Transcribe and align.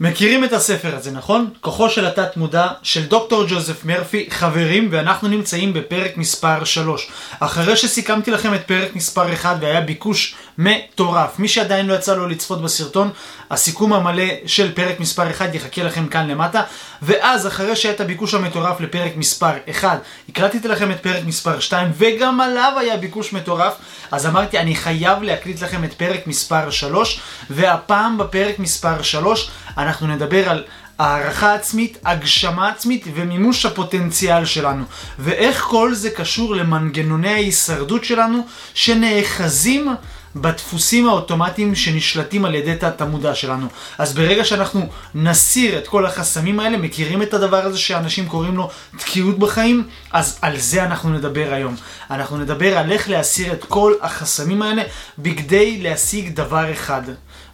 מכירים 0.00 0.44
את 0.44 0.52
הספר 0.52 0.96
הזה, 0.96 1.10
נכון? 1.10 1.50
כוחו 1.60 1.90
של 1.90 2.06
התת 2.06 2.36
מודע 2.36 2.68
של 2.82 3.06
דוקטור 3.06 3.44
ג'וזף 3.48 3.84
מרפי, 3.84 4.26
חברים, 4.30 4.88
ואנחנו 4.90 5.28
נמצאים 5.28 5.72
בפרק 5.72 6.16
מספר 6.16 6.64
3. 6.64 7.10
אחרי 7.40 7.76
שסיכמתי 7.76 8.30
לכם 8.30 8.54
את 8.54 8.66
פרק 8.66 8.96
מספר 8.96 9.32
1 9.32 9.56
והיה 9.60 9.80
ביקוש 9.80 10.34
מטורף, 10.58 11.38
מי 11.38 11.48
שעדיין 11.48 11.86
לא 11.86 11.94
יצא 11.94 12.14
לו 12.14 12.28
לצפות 12.28 12.62
בסרטון, 12.62 13.10
הסיכום 13.50 13.92
המלא 13.92 14.24
של 14.46 14.72
פרק 14.72 15.00
מספר 15.00 15.30
1 15.30 15.54
יחכה 15.54 15.82
לכם 15.82 16.06
כאן 16.06 16.30
למטה, 16.30 16.62
ואז 17.02 17.46
אחרי 17.46 17.76
שהיה 17.76 17.94
את 17.94 18.00
הביקוש 18.00 18.34
המטורף 18.34 18.80
לפרק 18.80 19.12
מספר 19.16 19.52
1, 19.70 19.98
הקלטתי 20.28 20.68
לכם 20.68 20.90
את 20.90 21.00
פרק 21.00 21.24
מספר 21.26 21.60
2, 21.60 21.92
וגם 21.98 22.40
עליו 22.40 22.72
היה 22.80 22.96
ביקוש 22.96 23.32
מטורף, 23.32 23.74
אז 24.10 24.26
אמרתי 24.26 24.58
אני 24.58 24.74
חייב 24.74 25.22
להקליט 25.22 25.62
לכם 25.62 25.84
את 25.84 25.94
פרק 25.94 26.26
מספר 26.26 26.70
3, 26.70 27.20
והפעם 27.50 28.18
בפרק 28.18 28.58
מספר 28.58 29.02
3 29.02 29.50
אנחנו 29.78 30.06
נדבר 30.06 30.48
על 30.48 30.64
הערכה 30.98 31.54
עצמית, 31.54 31.98
הגשמה 32.04 32.68
עצמית 32.68 33.04
ומימוש 33.14 33.66
הפוטנציאל 33.66 34.44
שלנו. 34.44 34.84
ואיך 35.18 35.60
כל 35.60 35.94
זה 35.94 36.10
קשור 36.10 36.54
למנגנוני 36.56 37.28
ההישרדות 37.28 38.04
שלנו 38.04 38.46
שנאחזים 38.74 39.88
בדפוסים 40.36 41.08
האוטומטיים 41.08 41.74
שנשלטים 41.74 42.44
על 42.44 42.54
ידי 42.54 42.76
תת 42.76 43.00
המודע 43.00 43.34
שלנו. 43.34 43.66
אז 43.98 44.14
ברגע 44.14 44.44
שאנחנו 44.44 44.88
נסיר 45.14 45.78
את 45.78 45.88
כל 45.88 46.06
החסמים 46.06 46.60
האלה, 46.60 46.76
מכירים 46.76 47.22
את 47.22 47.34
הדבר 47.34 47.64
הזה 47.64 47.78
שאנשים 47.78 48.28
קוראים 48.28 48.56
לו 48.56 48.70
תקיעות 48.98 49.38
בחיים? 49.38 49.86
אז 50.12 50.38
על 50.42 50.58
זה 50.58 50.84
אנחנו 50.84 51.10
נדבר 51.10 51.48
היום. 51.52 51.76
אנחנו 52.10 52.38
נדבר 52.38 52.78
על 52.78 52.92
איך 52.92 53.10
להסיר 53.10 53.52
את 53.52 53.64
כל 53.64 53.94
החסמים 54.00 54.62
האלה 54.62 54.82
בכדי 55.18 55.78
להשיג 55.82 56.34
דבר 56.34 56.72
אחד. 56.72 57.02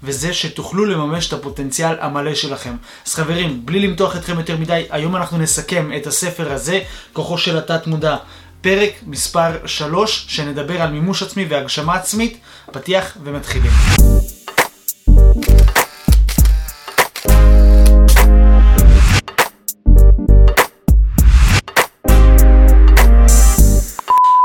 וזה 0.03 0.35
שתוכלו 0.35 0.85
לממש 0.85 1.29
את 1.29 1.33
הפוטנציאל 1.33 1.97
המלא 2.01 2.35
שלכם. 2.35 2.77
אז 3.07 3.15
חברים, 3.15 3.67
בלי 3.67 3.81
למתוח 3.81 4.17
אתכם 4.17 4.39
יותר 4.39 4.57
מדי, 4.57 4.87
היום 4.91 5.17
אנחנו 5.17 5.39
נסכם 5.39 5.91
את 5.97 6.07
הספר 6.07 6.53
הזה, 6.53 6.81
כוחו 7.13 7.39
של 7.39 7.59
התת 7.59 7.87
מודע. 7.87 8.17
פרק 8.61 8.91
מספר 9.07 9.67
3, 9.67 10.27
שנדבר 10.29 10.83
על 10.83 10.91
מימוש 10.91 11.23
עצמי 11.23 11.47
והגשמה 11.49 11.95
עצמית, 11.95 12.39
פתיח 12.73 13.17
ומתחילים. 13.25 13.71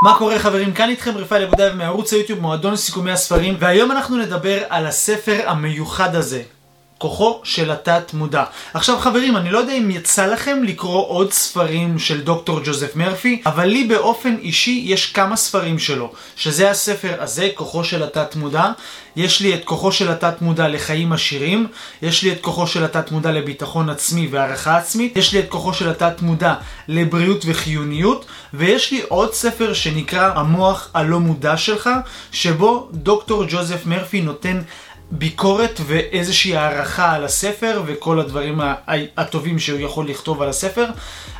מה 0.03 0.17
קורה 0.17 0.39
חברים? 0.39 0.73
כאן 0.73 0.89
איתכם 0.89 1.17
רפאל 1.17 1.43
אגודאי 1.43 1.73
מערוץ 1.73 2.13
היוטיוב 2.13 2.39
מועדון 2.39 2.75
סיכומי 2.75 3.11
הספרים 3.11 3.55
והיום 3.59 3.91
אנחנו 3.91 4.17
נדבר 4.17 4.63
על 4.69 4.87
הספר 4.87 5.49
המיוחד 5.49 6.15
הזה 6.15 6.41
כוחו 7.01 7.39
של 7.43 7.71
התת 7.71 8.13
מודע. 8.13 8.43
עכשיו 8.73 8.99
חברים, 8.99 9.37
אני 9.37 9.51
לא 9.51 9.59
יודע 9.59 9.73
אם 9.73 9.91
יצא 9.91 10.25
לכם 10.25 10.63
לקרוא 10.63 11.07
עוד 11.07 11.31
ספרים 11.31 11.99
של 11.99 12.21
דוקטור 12.21 12.59
ג'וזף 12.63 12.95
מרפי, 12.95 13.41
אבל 13.45 13.65
לי 13.65 13.83
באופן 13.83 14.35
אישי 14.41 14.83
יש 14.85 15.11
כמה 15.11 15.35
ספרים 15.35 15.79
שלו, 15.79 16.11
שזה 16.35 16.71
הספר 16.71 17.15
הזה, 17.19 17.49
כוחו 17.55 17.83
של 17.83 18.03
התת 18.03 18.35
מודע. 18.35 18.71
יש 19.15 19.41
לי 19.41 19.53
את 19.53 19.65
כוחו 19.65 19.91
של 19.91 20.11
התת 20.11 20.41
מודע 20.41 20.67
לחיים 20.67 21.13
עשירים, 21.13 21.67
יש 22.01 22.23
לי 22.23 22.31
את 22.31 22.41
כוחו 22.41 22.67
של 22.67 22.83
התת 22.83 23.11
מודע 23.11 23.31
לביטחון 23.31 23.89
עצמי 23.89 24.27
והערכה 24.31 24.77
עצמית, 24.77 25.17
יש 25.17 25.33
לי 25.33 25.39
את 25.39 25.49
כוחו 25.49 25.73
של 25.73 25.89
התת 25.89 26.21
מודע 26.21 26.53
לבריאות 26.87 27.43
וחיוניות, 27.45 28.25
ויש 28.53 28.91
לי 28.91 29.01
עוד 29.07 29.33
ספר 29.33 29.73
שנקרא 29.73 30.31
המוח 30.35 30.89
הלא 30.93 31.19
מודע 31.19 31.57
שלך, 31.57 31.89
שבו 32.31 32.89
דוקטור 32.91 33.45
ג'וזף 33.49 33.85
מרפי 33.85 34.21
נותן 34.21 34.61
ביקורת 35.11 35.79
ואיזושהי 35.85 36.55
הערכה 36.55 37.11
על 37.11 37.23
הספר 37.23 37.83
וכל 37.85 38.19
הדברים 38.19 38.61
הטובים 39.17 39.59
שהוא 39.59 39.79
יכול 39.79 40.09
לכתוב 40.09 40.41
על 40.41 40.49
הספר, 40.49 40.85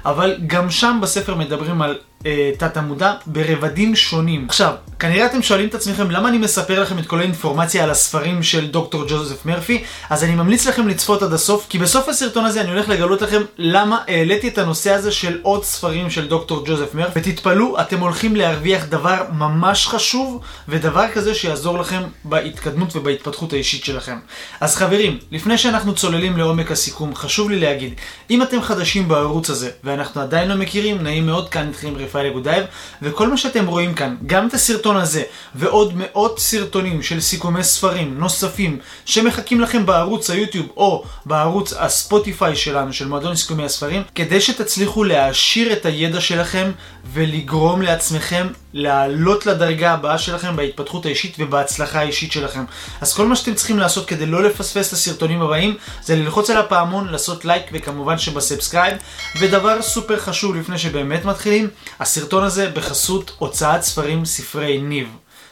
אבל 0.06 0.38
גם 0.48 0.70
שם 0.70 1.00
בספר 1.02 1.36
מדברים 1.36 1.82
על 1.82 2.00
אה, 2.26 2.52
תת 2.58 2.78
המודע 2.78 3.14
ברבדים 3.26 3.96
שונים. 3.96 4.46
עכשיו, 4.50 4.74
כנראה 5.00 5.26
אתם 5.26 5.42
שואלים 5.42 5.68
את 5.68 5.76
עצמכם 5.76 6.12
למה 6.12 6.30
אני 6.30 6.38
מספר 6.38 6.82
לכם 6.82 7.00
את 7.00 7.06
כל 7.06 7.20
האינפורמציה 7.20 7.84
על 7.84 7.90
הספרים 7.90 8.44
של 8.44 8.68
דוקטור 8.68 9.04
ג'וזף 9.08 9.46
מרפי, 9.46 9.84
אז 10.10 10.24
אני 10.24 10.36
ממליץ 10.36 10.68
לכם 10.68 10.88
לצפות 10.88 11.24
עד 11.24 11.34
הסוף, 11.34 11.66
כי 11.70 11.80
בסוף 11.80 12.10
הסרטון 12.10 12.46
הזה 12.46 12.62
אני 12.62 12.70
הולך 12.72 12.90
לגלות 12.90 13.22
לכם 13.22 13.42
למה 13.58 13.98
העליתי 14.08 14.48
את 14.48 14.58
הנושא 14.58 14.92
הזה 14.92 15.12
של 15.12 15.40
עוד 15.42 15.64
ספרים 15.64 16.10
של 16.10 16.28
דוקטור 16.28 16.64
ג'וזף 16.66 16.94
מרפי, 16.94 17.20
ותתפלאו, 17.20 17.82
אתם 17.82 18.00
הולכים 18.00 18.36
להרוויח 18.36 18.86
דבר 18.86 19.24
ממש 19.34 19.88
חשוב, 19.88 20.42
ודבר 20.68 21.06
כזה 21.14 21.36
שיעזור 21.36 21.80
לכם 21.80 22.02
בהתקדמות 22.24 22.96
ובהתפתחות 22.96 23.54
האישית 23.54 23.84
שלכם. 23.86 24.18
אז 24.60 24.76
חברים, 24.76 25.18
לפני 25.32 25.58
שאנחנו 25.58 25.96
צוללים 25.96 26.38
לעומק 26.38 26.72
הסיכום, 26.72 27.16
חשוב 27.16 27.50
לי 27.50 27.60
להגיד, 27.60 27.94
אם 28.30 28.42
אתם 28.42 28.62
חדשים 28.62 29.08
בערוץ 29.08 29.50
הזה, 29.50 29.70
ואנחנו 29.84 30.22
עדיין 30.22 30.50
לא 30.50 30.56
מכירים, 30.56 31.04
נעים 31.04 31.26
מאוד 31.26 31.50
כאן 31.50 31.68
איתכם 31.68 31.94
רפאל 32.12 32.26
אגודאייב, 32.26 32.66
וכל 33.02 33.28
מה 33.28 33.38
שאתם 33.38 33.68
רואים 33.68 33.94
כאן, 33.94 34.16
גם 34.26 34.48
את 34.48 34.54
הסרטון 34.54 34.98
הזה, 34.98 35.24
ועוד 35.56 35.94
מאות 35.96 36.40
סרטונים 36.40 37.04
של 37.04 37.20
סיכומי 37.22 37.64
ספרים 37.64 38.18
נוספים, 38.18 38.80
שמחכים 39.06 39.62
לכם 39.62 39.86
בערוץ 39.86 40.30
היוטיוב, 40.30 40.68
או 40.78 41.04
בערוץ 41.26 41.74
הספוטיפיי 41.74 42.56
שלנו, 42.56 42.94
של 42.94 43.08
מועדון 43.08 43.36
סיכומי 43.36 43.64
הספרים, 43.64 44.04
כדי 44.16 44.42
שתצליחו 44.42 45.04
להעשיר 45.04 45.74
את 45.74 45.86
הידע 45.86 46.22
שלכם, 46.22 46.72
ולגרום 47.14 47.82
לעצמכם 47.82 48.48
לעלות 48.74 49.46
לדרגה 49.46 49.92
הבאה 49.92 50.18
שלכם 50.18 50.56
בהתפתחות 50.56 51.06
האישית 51.06 51.36
ובהצלחה 51.40 52.00
האישית 52.00 52.32
שלכם. 52.32 52.64
אז 53.02 53.14
כל 53.14 53.28
מה 53.28 53.36
שאתם 53.36 53.54
צריכים 53.54 53.80
לעשות 53.80 54.08
כדי 54.08 54.26
לא 54.26 54.44
לפספס 54.44 54.88
את 54.88 54.94
הסרטונים 54.94 55.42
הבאים, 55.42 55.76
זה 56.04 56.16
ללחוץ 56.16 56.50
על 56.50 56.58
הפעמון, 56.58 57.08
לעשות 57.08 57.46
לייק 57.46 57.64
וכמובן 57.74 58.18
שב 58.18 58.36
subscribe. 58.36 58.98
ודבר 59.40 59.82
סופר 59.82 60.20
חשוב 60.20 60.56
לפני 60.56 60.78
שבאמת 60.78 61.26
מתחילים, 61.26 61.68
הסרטון 62.02 62.44
הזה 62.44 62.70
בחסות 62.70 63.32
הוצאת 63.38 63.82
ספרים 63.82 64.26
ספרי 64.26 64.78
ניב. 64.78 65.08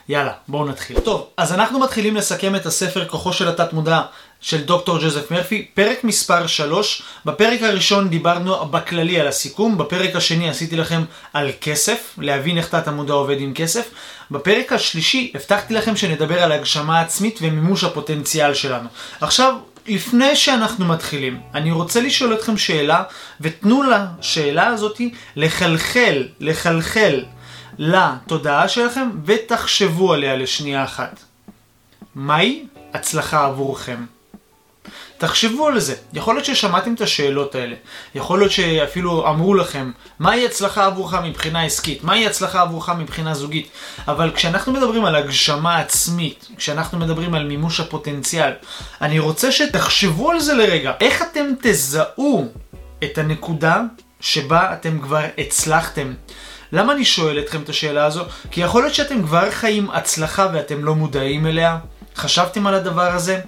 יאללה, 0.10 0.32
בואו 0.48 0.66
נתחיל. 0.66 1.00
טוב, 1.00 1.28
אז 1.38 1.54
אנחנו 1.54 1.80
מתחילים 1.80 2.16
לסכם 2.16 2.56
את 2.56 2.66
הספר 2.66 3.06
כוחו 3.08 3.34
של 3.34 3.48
התת 3.48 3.74
מודע 3.74 4.02
של 4.42 4.62
דוקטור 4.62 4.98
ג'וזף 5.02 5.32
מרפי, 5.32 5.68
פרק 5.74 6.04
מספר 6.04 6.48
3. 6.48 7.02
בפרק 7.26 7.62
הראשון 7.62 8.10
דיברנו 8.10 8.66
בכללי 8.66 9.20
על 9.20 9.28
הסיכום, 9.28 9.78
בפרק 9.78 10.16
השני 10.16 10.50
עשיתי 10.50 10.78
לכם 10.78 11.04
על 11.34 11.52
כסף, 11.62 12.16
להבין 12.18 12.58
איך 12.58 12.70
תת 12.70 12.88
המודע 12.88 13.14
עובד 13.14 13.40
עם 13.40 13.54
כסף. 13.54 13.90
בפרק 14.32 14.74
השלישי 14.74 15.32
הבטחתי 15.36 15.74
לכם 15.74 15.96
שנדבר 15.96 16.44
על 16.44 16.52
הגשמה 16.52 17.02
עצמית 17.02 17.40
ומימוש 17.42 17.84
הפוטנציאל 17.84 18.54
שלנו. 18.54 18.90
עכשיו, 19.22 19.54
לפני 19.90 20.36
שאנחנו 20.36 20.86
מתחילים, 20.86 21.40
אני 21.54 21.72
רוצה 21.72 22.02
לשאול 22.02 22.34
אתכם 22.34 22.58
שאלה, 22.58 23.04
ותנו 23.42 23.84
לשאלה 23.84 24.68
הזאתי 24.68 25.14
לחלחל, 25.36 26.28
לחלחל 26.40 27.26
לתודעה 27.78 28.68
שלכם, 28.68 29.10
ותחשבו 29.26 30.14
עליה 30.14 30.36
לשנייה 30.36 30.84
אחת. 30.84 31.20
מהי 32.16 32.66
הצלחה 32.94 33.46
עבורכם? 33.46 34.06
תחשבו 35.20 35.68
על 35.68 35.80
זה. 35.80 35.96
יכול 36.14 36.36
להיות 36.36 36.46
ששמעתם 36.46 36.94
את 36.94 37.02
השאלות 37.02 37.56
האלה. 37.56 37.76
יכול 38.16 38.40
להיות 38.40 38.52
שאפילו 38.52 39.30
אמרו 39.30 39.54
לכם, 39.54 39.92
מהי 40.20 40.46
הצלחה 40.46 40.86
עבורך 40.86 41.14
מבחינה 41.14 41.64
עסקית? 41.64 42.04
מהי 42.04 42.26
הצלחה 42.26 42.62
עבורך 42.62 42.90
מבחינה 42.90 43.34
זוגית? 43.34 43.70
אבל 44.08 44.32
כשאנחנו 44.36 44.74
מדברים 44.74 45.06
על 45.06 45.16
הגשמה 45.16 45.78
עצמית, 45.78 46.48
כשאנחנו 46.58 47.00
מדברים 47.00 47.34
על 47.34 47.48
מימוש 47.48 47.80
הפוטנציאל, 47.80 48.52
אני 49.02 49.20
רוצה 49.20 49.52
שתחשבו 49.52 50.32
על 50.32 50.40
זה 50.40 50.54
לרגע. 50.54 50.94
איך 51.02 51.22
אתם 51.32 51.46
תזהו 51.62 52.48
את 53.04 53.18
הנקודה 53.18 53.82
שבה 54.22 54.74
אתם 54.74 55.00
כבר 55.02 55.26
הצלחתם? 55.38 56.14
למה 56.72 56.94
אני 56.94 57.06
שואל 57.06 57.40
אתכם 57.40 57.62
את 57.62 57.70
השאלה 57.70 58.06
הזו? 58.06 58.24
כי 58.52 58.62
יכול 58.62 58.84
להיות 58.84 58.96
שאתם 58.96 59.24
כבר 59.24 59.52
חיים 59.52 59.92
הצלחה 59.92 60.48
ואתם 60.54 60.86
לא 60.86 60.96
מודעים 60.96 61.48
אליה. 61.48 61.78
חשבתם 62.20 62.68
על 62.68 62.74
הדבר 62.74 63.12
הזה? 63.12 63.42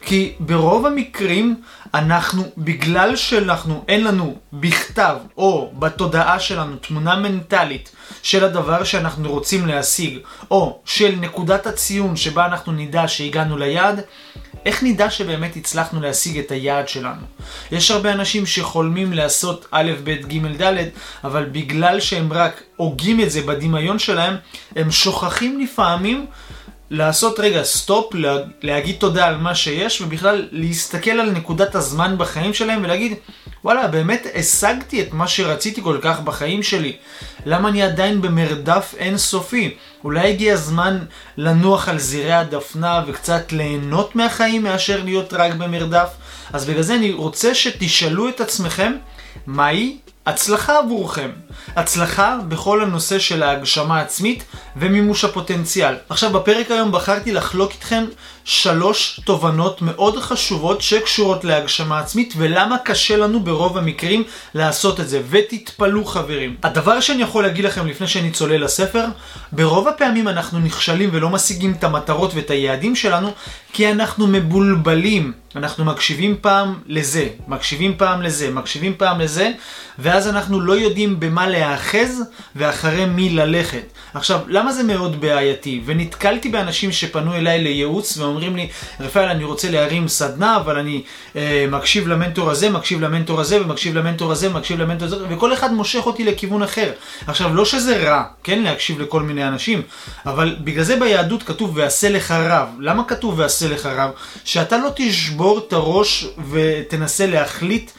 כי 0.00 0.32
ברוב 0.40 0.86
המקרים 0.86 1.62
אנחנו, 1.94 2.42
בגלל 2.58 3.16
שאנחנו, 3.16 3.84
אין 3.88 4.04
לנו 4.04 4.36
בכתב 4.52 5.16
או 5.36 5.72
בתודעה 5.78 6.40
שלנו 6.40 6.76
תמונה 6.76 7.16
מנטלית 7.16 7.92
של 8.22 8.44
הדבר 8.44 8.84
שאנחנו 8.84 9.30
רוצים 9.30 9.66
להשיג, 9.66 10.18
או 10.50 10.80
של 10.84 11.14
נקודת 11.20 11.66
הציון 11.66 12.16
שבה 12.16 12.46
אנחנו 12.46 12.72
נדע 12.72 13.08
שהגענו 13.08 13.58
ליעד, 13.58 14.00
איך 14.66 14.82
נדע 14.82 15.10
שבאמת 15.10 15.56
הצלחנו 15.56 16.00
להשיג 16.00 16.38
את 16.38 16.50
היעד 16.50 16.88
שלנו? 16.88 17.22
יש 17.72 17.90
הרבה 17.90 18.12
אנשים 18.12 18.46
שחולמים 18.46 19.12
לעשות 19.12 19.66
א', 19.70 19.92
ב', 20.04 20.10
ג', 20.10 20.62
ד', 20.62 20.88
אבל 21.24 21.44
בגלל 21.44 22.00
שהם 22.00 22.32
רק 22.32 22.62
הוגים 22.76 23.20
את 23.20 23.30
זה 23.30 23.42
בדמיון 23.42 23.98
שלהם, 23.98 24.36
הם 24.76 24.90
שוכחים 24.90 25.60
לפעמים 25.60 26.26
לעשות 26.90 27.40
רגע 27.40 27.62
סטופ, 27.62 28.14
להגיד 28.62 28.96
תודה 28.98 29.26
על 29.26 29.36
מה 29.36 29.54
שיש, 29.54 30.00
ובכלל 30.00 30.48
להסתכל 30.52 31.10
על 31.10 31.30
נקודת 31.30 31.74
הזמן 31.74 32.14
בחיים 32.18 32.54
שלהם 32.54 32.84
ולהגיד, 32.84 33.14
וואלה, 33.64 33.88
באמת 33.88 34.26
השגתי 34.34 35.02
את 35.02 35.12
מה 35.12 35.28
שרציתי 35.28 35.82
כל 35.82 35.98
כך 36.02 36.20
בחיים 36.20 36.62
שלי. 36.62 36.96
למה 37.46 37.68
אני 37.68 37.82
עדיין 37.82 38.22
במרדף 38.22 38.94
אינסופי? 38.98 39.74
אולי 40.04 40.30
הגיע 40.30 40.54
הזמן 40.54 40.98
לנוח 41.36 41.88
על 41.88 41.98
זירי 41.98 42.32
הדפנה 42.32 43.02
וקצת 43.06 43.52
ליהנות 43.52 44.16
מהחיים 44.16 44.62
מאשר 44.62 45.04
להיות 45.04 45.32
רק 45.32 45.54
במרדף? 45.54 46.08
אז 46.52 46.64
בגלל 46.64 46.82
זה 46.82 46.94
אני 46.94 47.12
רוצה 47.12 47.54
שתשאלו 47.54 48.28
את 48.28 48.40
עצמכם, 48.40 48.92
מהי 49.46 49.96
הצלחה 50.26 50.78
עבורכם. 50.78 51.30
הצלחה 51.76 52.38
בכל 52.48 52.82
הנושא 52.82 53.18
של 53.18 53.42
ההגשמה 53.42 53.98
העצמית 53.98 54.44
ומימוש 54.76 55.24
הפוטנציאל. 55.24 55.94
עכשיו 56.08 56.30
בפרק 56.30 56.70
היום 56.70 56.92
בחרתי 56.92 57.32
לחלוק 57.32 57.72
איתכם 57.72 58.04
שלוש 58.44 59.20
תובנות 59.24 59.82
מאוד 59.82 60.18
חשובות 60.18 60.82
שקשורות 60.82 61.44
להגשמה 61.44 61.98
עצמית 61.98 62.34
ולמה 62.36 62.78
קשה 62.78 63.16
לנו 63.16 63.40
ברוב 63.40 63.78
המקרים 63.78 64.24
לעשות 64.54 65.00
את 65.00 65.08
זה. 65.08 65.22
ותתפלאו 65.30 66.04
חברים. 66.04 66.56
הדבר 66.62 67.00
שאני 67.00 67.22
יכול 67.22 67.42
להגיד 67.42 67.64
לכם 67.64 67.86
לפני 67.86 68.06
שאני 68.06 68.30
צולל 68.30 68.64
לספר, 68.64 69.04
ברוב 69.52 69.88
הפעמים 69.88 70.28
אנחנו 70.28 70.58
נכשלים 70.58 71.10
ולא 71.12 71.30
משיגים 71.30 71.74
את 71.78 71.84
המטרות 71.84 72.34
ואת 72.34 72.50
היעדים 72.50 72.96
שלנו 72.96 73.32
כי 73.72 73.90
אנחנו 73.90 74.26
מבולבלים. 74.26 75.32
אנחנו 75.56 75.84
מקשיבים 75.84 76.36
פעם 76.40 76.74
לזה, 76.86 77.28
מקשיבים 77.48 77.94
פעם 77.98 78.22
לזה, 78.22 78.50
מקשיבים 78.50 78.94
פעם 78.98 79.20
לזה, 79.20 79.52
ואז 79.98 80.28
אנחנו 80.28 80.60
לא 80.60 80.72
יודעים 80.72 81.20
במה 81.20 81.47
להאחז 81.48 82.22
ואחרי 82.56 83.04
מי 83.04 83.30
ללכת. 83.30 83.82
עכשיו, 84.14 84.40
למה 84.48 84.72
זה 84.72 84.82
מאוד 84.82 85.20
בעייתי? 85.20 85.82
ונתקלתי 85.84 86.48
באנשים 86.48 86.92
שפנו 86.92 87.34
אליי 87.34 87.62
לייעוץ 87.62 88.18
ואומרים 88.18 88.56
לי, 88.56 88.68
רפאל, 89.00 89.28
אני 89.28 89.44
רוצה 89.44 89.70
להרים 89.70 90.08
סדנה, 90.08 90.56
אבל 90.56 90.78
אני 90.78 91.02
אה, 91.36 91.66
מקשיב 91.70 92.08
למנטור 92.08 92.50
הזה, 92.50 92.70
מקשיב 92.70 93.00
למנטור 93.00 93.40
הזה, 93.40 93.62
ומקשיב 93.62 93.94
למנטור 93.94 94.32
הזה, 94.32 94.50
ומקשיב 94.50 94.80
למנטור 94.80 95.06
הזה, 95.06 95.16
וכל 95.28 95.52
אחד 95.52 95.72
מושך 95.72 96.06
אותי 96.06 96.24
לכיוון 96.24 96.62
אחר. 96.62 96.92
עכשיו, 97.26 97.54
לא 97.54 97.64
שזה 97.64 97.96
רע, 97.96 98.24
כן, 98.44 98.62
להקשיב 98.62 99.00
לכל 99.00 99.22
מיני 99.22 99.48
אנשים, 99.48 99.82
אבל 100.26 100.56
בגלל 100.60 100.84
זה 100.84 100.96
ביהדות 100.96 101.42
כתוב 101.42 101.72
ועשה 101.74 102.08
לך 102.08 102.30
רב. 102.30 102.68
למה 102.78 103.04
כתוב 103.04 103.38
ועשה 103.38 103.68
לך 103.68 103.86
רב? 103.86 104.10
שאתה 104.44 104.78
לא 104.78 104.90
תשבור 104.96 105.58
את 105.58 105.72
הראש 105.72 106.26
ותנסה 106.50 107.26
להחליט 107.26 107.90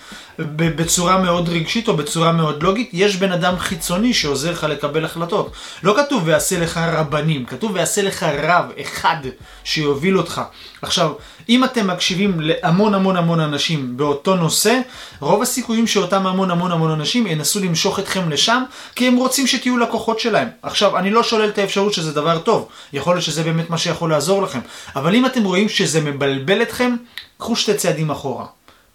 בצורה 0.56 1.18
מאוד 1.18 1.50
רגשית 1.50 1.88
או 1.88 1.97
בצורה 1.97 2.31
מאוד 2.31 2.63
לוגית, 2.63 2.89
יש 2.94 3.15
בן 3.15 3.31
אדם 3.31 3.59
חיצוני 3.59 4.13
שעוזר 4.13 4.51
לך 4.51 4.63
לקבל 4.63 5.06
החלטות. 5.06 5.51
לא 5.83 5.95
כתוב 5.97 6.24
ויעשה 6.25 6.59
לך 6.59 6.80
רבנים, 6.94 7.45
כתוב 7.45 7.71
ויעשה 7.74 8.01
לך 8.01 8.24
רב 8.24 8.65
אחד 8.81 9.15
שיוביל 9.63 10.18
אותך. 10.18 10.41
עכשיו, 10.81 11.12
אם 11.50 11.63
אתם 11.63 11.88
מקשיבים 11.88 12.39
להמון 12.39 12.94
המון 12.94 13.18
המון 13.18 13.39
אנשים 13.39 13.97
באותו 13.97 14.36
נושא, 14.36 14.80
רוב 15.19 15.41
הסיכויים 15.41 15.88
שאותם 15.88 16.27
המון 16.27 16.51
המון 16.51 16.71
המון 16.71 16.92
אנשים 16.92 17.27
ינסו 17.27 17.59
למשוך 17.59 18.00
אתכם 18.00 18.30
לשם, 18.30 18.63
כי 18.95 19.07
הם 19.07 19.15
רוצים 19.15 19.47
שתהיו 19.47 19.77
לקוחות 19.77 20.19
שלהם. 20.19 20.47
עכשיו, 20.62 20.97
אני 20.97 21.09
לא 21.09 21.24
שולל 21.24 21.50
את 21.50 21.57
האפשרות 21.57 21.94
שזה 21.94 22.12
דבר 22.12 22.39
טוב, 22.39 22.68
יכול 22.94 23.15
להיות 23.15 23.25
שזה 23.25 23.44
באמת 23.44 23.69
מה 23.69 23.77
שיכול 23.77 24.09
לעזור 24.09 24.42
לכם, 24.42 24.59
אבל 24.95 25.15
אם 25.15 25.25
אתם 25.25 25.44
רואים 25.44 25.69
שזה 25.69 26.01
מבלבל 26.01 26.62
אתכם, 26.62 26.95
קחו 27.38 27.56
שתי 27.56 27.74
צעדים 27.74 28.12
אחורה. 28.12 28.45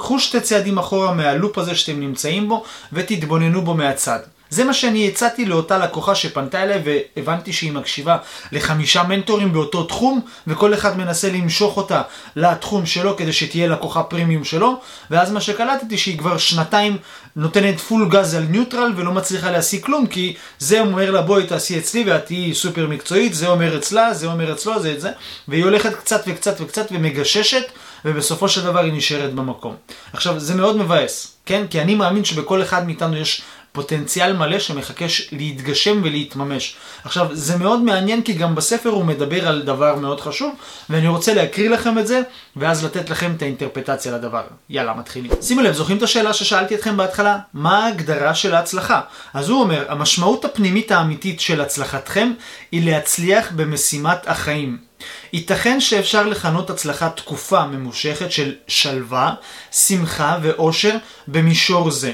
קחו 0.05 0.19
שתי 0.19 0.41
צעדים 0.41 0.79
אחורה 0.79 1.15
מהלופ 1.15 1.59
הזה 1.59 1.75
שאתם 1.75 2.01
נמצאים 2.01 2.49
בו 2.49 2.65
ותתבוננו 2.93 3.63
בו 3.63 3.75
מהצד. 3.75 4.19
זה 4.51 4.65
מה 4.65 4.75
שאני 4.75 5.09
הצעתי 5.09 5.45
לאותה 5.45 5.79
לקוחה 5.79 6.15
שפנתה 6.15 6.63
אליי 6.63 6.83
והבנתי 6.85 7.53
שהיא 7.53 7.73
מקשיבה 7.73 8.17
לחמישה 8.53 9.03
מנטורים 9.03 9.53
באותו 9.53 9.85
תחום 9.85 10.21
וכל 10.47 10.75
אחד 10.75 10.99
מנסה 10.99 11.33
למשוך 11.33 11.77
אותה 11.77 12.03
לתחום 12.37 12.87
שלו 12.87 13.17
כדי 13.17 13.33
שתהיה 13.33 13.69
לקוחה 13.69 14.03
פרימיום 14.03 14.45
שלו 14.45 14.81
ואז 15.11 15.33
מה 15.33 15.41
שקלטתי 15.41 15.99
שהיא 15.99 16.19
כבר 16.19 16.39
שנתיים 16.39 16.97
נותנת 17.37 17.81
פול 17.81 18.09
גז 18.09 18.35
על 18.35 18.43
ניוטרל 18.43 18.93
ולא 18.97 19.13
מצליחה 19.13 19.51
להשיג 19.51 19.85
כלום 19.85 20.07
כי 20.07 20.37
זה 20.59 20.81
אומר 20.81 21.11
לה 21.11 21.23
בואי 21.23 21.47
תעשי 21.47 21.79
אצלי 21.79 22.05
ואת 22.07 22.27
תהיי 22.27 22.55
סופר 22.55 22.87
מקצועית 22.87 23.35
זה 23.35 23.49
אומר 23.49 23.77
אצלה 23.77 24.15
זה 24.15 24.27
אומר 24.27 24.53
אצלו 24.53 24.83
זה 24.83 24.93
את 24.93 25.01
זה 25.01 25.11
והיא 25.49 25.65
הולכת 25.65 25.95
קצת 25.95 26.23
וקצת 26.27 26.61
וקצת 26.61 26.87
ומגששת 26.91 27.65
ובסופו 28.05 28.49
של 28.49 28.63
דבר 28.65 28.81
היא 28.81 28.93
נשארת 28.93 29.35
במקום. 29.35 29.75
עכשיו, 30.13 30.41
זה 30.41 30.55
מאוד 30.55 30.77
מבאס, 30.77 31.37
כן? 31.47 31.67
כי 31.71 31.81
אני 31.81 31.95
מאמין 31.95 32.25
שבכל 32.25 32.63
אחד 32.63 32.87
מאיתנו 32.87 33.17
יש 33.17 33.43
פוטנציאל 33.75 34.33
מלא 34.33 34.59
שמחכה 34.59 35.05
להתגשם 35.33 36.01
ולהתממש. 36.05 36.77
עכשיו, 37.05 37.29
זה 37.33 37.57
מאוד 37.57 37.81
מעניין 37.81 38.23
כי 38.23 38.33
גם 38.33 38.55
בספר 38.55 38.89
הוא 38.89 39.05
מדבר 39.05 39.49
על 39.49 39.63
דבר 39.63 39.95
מאוד 39.95 40.21
חשוב, 40.21 40.55
ואני 40.91 41.09
רוצה 41.09 41.35
להקריא 41.35 41.71
לכם 41.71 41.99
את 41.99 42.07
זה, 42.07 42.21
ואז 42.57 42.85
לתת 42.85 43.11
לכם 43.11 43.33
את 43.37 43.43
האינטרפטציה 43.43 44.13
לדבר. 44.13 44.43
יאללה, 44.71 44.95
מתחילים. 44.95 45.31
שימו 45.43 45.61
לב, 45.61 45.75
זוכרים 45.75 45.99
את 45.99 46.03
השאלה 46.03 46.33
ששאלתי 46.33 46.75
אתכם 46.75 46.97
בהתחלה? 46.97 47.39
מה 47.55 47.85
ההגדרה 47.85 48.35
של 48.35 48.55
ההצלחה? 48.55 49.01
אז 49.35 49.49
הוא 49.49 49.61
אומר, 49.61 49.85
המשמעות 49.89 50.45
הפנימית 50.45 50.91
האמיתית 50.93 51.41
של 51.41 51.61
הצלחתכם 51.61 52.33
היא 52.73 52.91
להצליח 52.91 53.53
במשימת 53.57 54.29
החיים. 54.29 54.79
ייתכן 55.35 55.81
שאפשר 55.81 56.27
לכנות 56.27 56.71
הצלחה 56.71 57.09
תקופה 57.09 57.67
ממושכת 57.67 58.33
של 58.33 58.55
שלווה, 58.69 59.35
שמחה 59.73 60.39
ואושר 60.43 60.97
במישור 61.29 61.91
זה. 61.91 62.13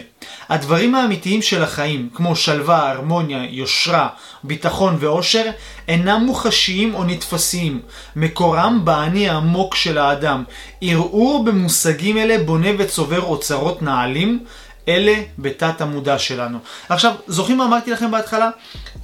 הדברים 0.49 0.94
האמיתיים 0.94 1.43
של 1.43 1.62
החיים, 1.62 2.08
כמו 2.14 2.37
שלווה, 2.37 2.90
הרמוניה, 2.90 3.44
יושרה, 3.50 4.08
ביטחון 4.44 4.96
ואושר, 5.00 5.50
אינם 5.88 6.22
מוחשיים 6.26 6.94
או 6.94 7.05
נתפסים. 7.05 7.81
מקורם 8.17 8.81
באני 8.84 9.28
העמוק 9.28 9.75
של 9.75 9.99
האדם. 9.99 10.44
ערעור 10.81 11.44
במושגים 11.44 12.19
אלה 12.19 12.38
בונה 12.44 12.69
וצובר 12.78 13.20
אוצרות 13.20 13.82
נעלים, 13.82 14.44
אלה 14.90 15.14
בתת 15.38 15.81
המודע 15.81 16.19
שלנו. 16.19 16.58
עכשיו, 16.88 17.14
זוכרים 17.26 17.58
מה 17.58 17.64
אמרתי 17.64 17.90
לכם 17.90 18.10
בהתחלה? 18.10 18.50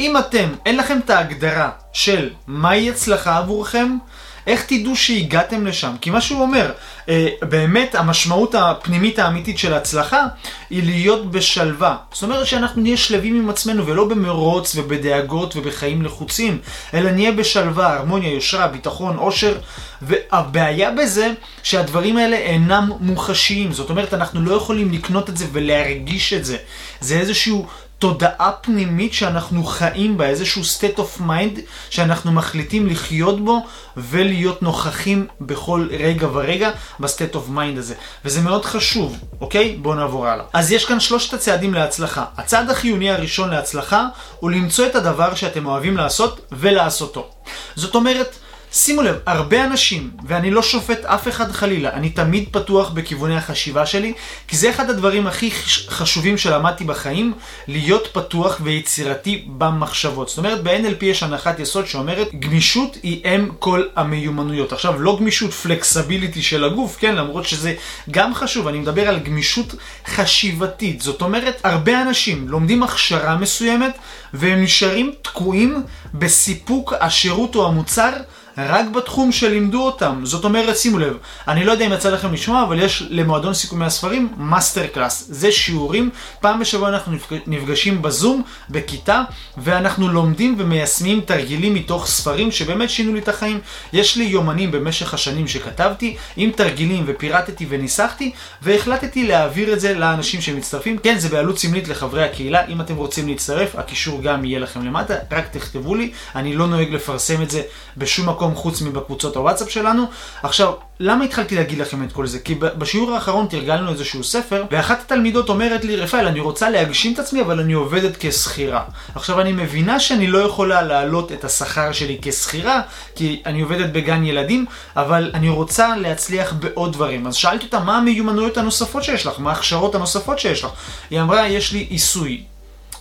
אם 0.00 0.16
אתם, 0.16 0.48
אין 0.66 0.76
לכם 0.76 0.98
את 1.04 1.10
ההגדרה 1.10 1.70
של 1.92 2.30
מהי 2.46 2.90
הצלחה 2.90 3.36
עבורכם, 3.38 3.98
איך 4.46 4.64
תדעו 4.66 4.96
שהגעתם 4.96 5.66
לשם? 5.66 5.94
כי 6.00 6.10
מה 6.10 6.20
שהוא 6.20 6.42
אומר, 6.42 6.72
אה, 7.08 7.28
באמת 7.42 7.94
המשמעות 7.94 8.54
הפנימית 8.54 9.18
האמיתית 9.18 9.58
של 9.58 9.72
ההצלחה 9.72 10.26
היא 10.70 10.82
להיות 10.84 11.30
בשלווה. 11.30 11.96
זאת 12.12 12.22
אומרת 12.22 12.46
שאנחנו 12.46 12.82
נהיה 12.82 12.96
שלווים 12.96 13.36
עם 13.36 13.50
עצמנו 13.50 13.86
ולא 13.86 14.08
במרוץ 14.08 14.76
ובדאגות 14.76 15.56
ובחיים 15.56 16.02
לחוצים, 16.02 16.58
אלא 16.94 17.10
נהיה 17.10 17.32
בשלווה, 17.32 17.92
הרמוניה, 17.92 18.30
יושרה, 18.30 18.68
ביטחון, 18.68 19.16
עושר. 19.16 19.58
והבעיה 20.02 20.90
בזה 20.90 21.32
שהדברים 21.62 22.16
האלה 22.16 22.36
אינם 22.36 22.90
מוחשיים. 23.00 23.72
זאת 23.72 23.90
אומרת, 23.90 24.14
אנחנו 24.14 24.40
לא 24.40 24.54
יכולים 24.54 24.92
לקנות 24.92 25.30
את 25.30 25.36
זה 25.36 25.46
ולהרגיש 25.52 26.32
את 26.32 26.44
זה. 26.44 26.56
זה 27.00 27.18
איזשהו 27.18 27.66
תודעה 27.98 28.52
פנימית 28.52 29.14
שאנחנו 29.14 29.64
חיים 29.64 30.18
בה, 30.18 30.26
איזשהו 30.26 30.62
state 30.62 30.98
of 30.98 31.20
mind 31.20 31.60
שאנחנו 31.90 32.32
מחליטים 32.32 32.86
לחיות 32.86 33.44
בו 33.44 33.66
ולהיות 33.96 34.62
נוכחים 34.62 35.26
בכל 35.40 35.88
רגע 35.90 36.28
ורגע 36.32 36.70
ב 37.00 37.06
state 37.06 37.34
of 37.34 37.50
mind 37.56 37.78
הזה. 37.78 37.94
וזה 38.24 38.40
מאוד 38.40 38.64
חשוב, 38.64 39.18
אוקיי? 39.40 39.76
בואו 39.82 39.94
נעבור 39.94 40.26
הלאה. 40.26 40.44
אז 40.52 40.72
יש 40.72 40.84
כאן 40.84 41.00
שלושת 41.00 41.34
הצעדים 41.34 41.74
להצלחה. 41.74 42.24
הצעד 42.36 42.70
החיוני 42.70 43.10
הראשון 43.10 43.50
להצלחה 43.50 44.06
הוא 44.40 44.50
למצוא 44.50 44.86
את 44.86 44.94
הדבר 44.94 45.34
שאתם 45.34 45.66
אוהבים 45.66 45.96
לעשות 45.96 46.40
ולעשותו. 46.52 47.28
זאת 47.76 47.94
אומרת, 47.94 48.36
שימו 48.72 49.02
לב, 49.02 49.16
הרבה 49.26 49.64
אנשים, 49.64 50.10
ואני 50.26 50.50
לא 50.50 50.62
שופט 50.62 51.04
אף 51.04 51.28
אחד 51.28 51.52
חלילה, 51.52 51.92
אני 51.92 52.10
תמיד 52.10 52.48
פתוח 52.50 52.90
בכיווני 52.90 53.36
החשיבה 53.36 53.86
שלי, 53.86 54.12
כי 54.48 54.56
זה 54.56 54.70
אחד 54.70 54.90
הדברים 54.90 55.26
הכי 55.26 55.50
חשובים 55.88 56.38
שלמדתי 56.38 56.84
בחיים, 56.84 57.32
להיות 57.68 58.08
פתוח 58.12 58.60
ויצירתי 58.62 59.44
במחשבות. 59.46 60.28
זאת 60.28 60.38
אומרת, 60.38 60.62
ב-NLP 60.62 61.04
יש 61.04 61.22
הנחת 61.22 61.60
יסוד 61.60 61.86
שאומרת, 61.86 62.28
גמישות 62.34 62.96
היא 63.02 63.24
אם 63.24 63.48
כל 63.58 63.82
המיומנויות. 63.96 64.72
עכשיו, 64.72 65.00
לא 65.00 65.16
גמישות 65.20 65.52
פלקסביליטי 65.52 66.42
של 66.42 66.64
הגוף, 66.64 66.96
כן, 67.00 67.16
למרות 67.16 67.44
שזה 67.44 67.74
גם 68.10 68.34
חשוב, 68.34 68.68
אני 68.68 68.78
מדבר 68.78 69.08
על 69.08 69.18
גמישות 69.18 69.74
חשיבתית. 70.06 71.00
זאת 71.00 71.22
אומרת, 71.22 71.60
הרבה 71.64 72.02
אנשים 72.02 72.48
לומדים 72.48 72.82
הכשרה 72.82 73.36
מסוימת, 73.36 73.98
והם 74.34 74.62
נשארים 74.62 75.12
תקועים 75.22 75.82
בסיפוק 76.14 76.92
השירות 77.00 77.54
או 77.54 77.66
המוצר. 77.66 78.10
רק 78.58 78.86
בתחום 78.88 79.32
שלימדו 79.32 79.82
אותם. 79.82 80.20
זאת 80.24 80.44
אומרת, 80.44 80.76
שימו 80.76 80.98
לב, 80.98 81.16
אני 81.48 81.64
לא 81.64 81.72
יודע 81.72 81.86
אם 81.86 81.92
יצא 81.92 82.10
לכם 82.10 82.32
לשמוע, 82.32 82.62
אבל 82.62 82.78
יש 82.82 83.02
למועדון 83.10 83.54
סיכומי 83.54 83.84
הספרים 83.84 84.28
מאסטר 84.36 84.86
קלאס. 84.86 85.26
זה 85.28 85.52
שיעורים, 85.52 86.10
פעם 86.40 86.60
בשבוע 86.60 86.88
אנחנו 86.88 87.16
נפגשים 87.46 88.02
בזום, 88.02 88.42
בכיתה, 88.70 89.22
ואנחנו 89.56 90.08
לומדים 90.08 90.54
ומיישמים 90.58 91.20
תרגילים 91.20 91.74
מתוך 91.74 92.06
ספרים 92.06 92.50
שבאמת 92.50 92.90
שינו 92.90 93.14
לי 93.14 93.18
את 93.18 93.28
החיים. 93.28 93.60
יש 93.92 94.16
לי 94.16 94.24
יומנים 94.24 94.70
במשך 94.70 95.14
השנים 95.14 95.48
שכתבתי, 95.48 96.16
עם 96.36 96.50
תרגילים 96.50 97.04
ופירטתי 97.06 97.66
וניסחתי, 97.68 98.32
והחלטתי 98.62 99.26
להעביר 99.26 99.72
את 99.72 99.80
זה 99.80 99.94
לאנשים 99.94 100.40
שמצטרפים. 100.40 100.98
כן, 100.98 101.18
זה 101.18 101.28
בעלות 101.28 101.58
סמלית 101.58 101.88
לחברי 101.88 102.24
הקהילה, 102.24 102.66
אם 102.66 102.80
אתם 102.80 102.96
רוצים 102.96 103.28
להצטרף, 103.28 103.76
הקישור 103.76 104.22
גם 104.22 104.44
יהיה 104.44 104.58
לכם 104.58 104.86
למטה, 104.86 105.14
רק 105.30 105.48
תכתבו 105.50 105.94
לי, 105.94 106.10
אני 106.34 106.56
לא 106.56 106.66
נוהג 106.66 106.94
לפרסם 106.94 107.42
את 107.42 107.50
זה 107.50 107.62
בשום 107.96 108.28
מקום. 108.28 108.45
מקום 108.46 108.62
חוץ 108.62 108.82
מבקבוצות 108.82 109.36
הוואטסאפ 109.36 109.70
שלנו. 109.70 110.06
עכשיו, 110.42 110.72
למה 111.00 111.24
התחלתי 111.24 111.56
להגיד 111.56 111.78
לכם 111.78 112.04
את 112.04 112.12
כל 112.12 112.26
זה? 112.26 112.38
כי 112.38 112.54
בשיעור 112.54 113.12
האחרון 113.14 113.46
תרגלנו 113.46 113.90
איזשהו 113.90 114.24
ספר, 114.24 114.64
ואחת 114.70 115.00
התלמידות 115.00 115.48
אומרת 115.48 115.84
לי, 115.84 115.96
רפאל, 115.96 116.26
אני 116.26 116.40
רוצה 116.40 116.70
להגשים 116.70 117.12
את 117.12 117.18
עצמי, 117.18 117.40
אבל 117.40 117.60
אני 117.60 117.72
עובדת 117.72 118.16
כשכירה. 118.18 118.84
עכשיו, 119.14 119.40
אני 119.40 119.52
מבינה 119.52 120.00
שאני 120.00 120.26
לא 120.26 120.38
יכולה 120.38 120.82
להעלות 120.82 121.32
את 121.32 121.44
השכר 121.44 121.92
שלי 121.92 122.18
כשכירה, 122.22 122.80
כי 123.14 123.42
אני 123.46 123.60
עובדת 123.60 123.92
בגן 123.92 124.24
ילדים, 124.24 124.66
אבל 124.96 125.30
אני 125.34 125.48
רוצה 125.48 125.96
להצליח 125.96 126.52
בעוד 126.52 126.92
דברים. 126.92 127.26
אז 127.26 127.34
שאלתי 127.34 127.66
אותה, 127.66 127.80
מה 127.80 127.96
המיומנויות 127.98 128.56
הנוספות 128.56 129.04
שיש 129.04 129.26
לך? 129.26 129.38
מה 129.38 129.50
ההכשרות 129.50 129.94
הנוספות 129.94 130.38
שיש 130.38 130.64
לך? 130.64 130.70
היא 131.10 131.20
אמרה, 131.20 131.48
יש 131.48 131.72
לי 131.72 131.78
עיסוי. 131.78 132.42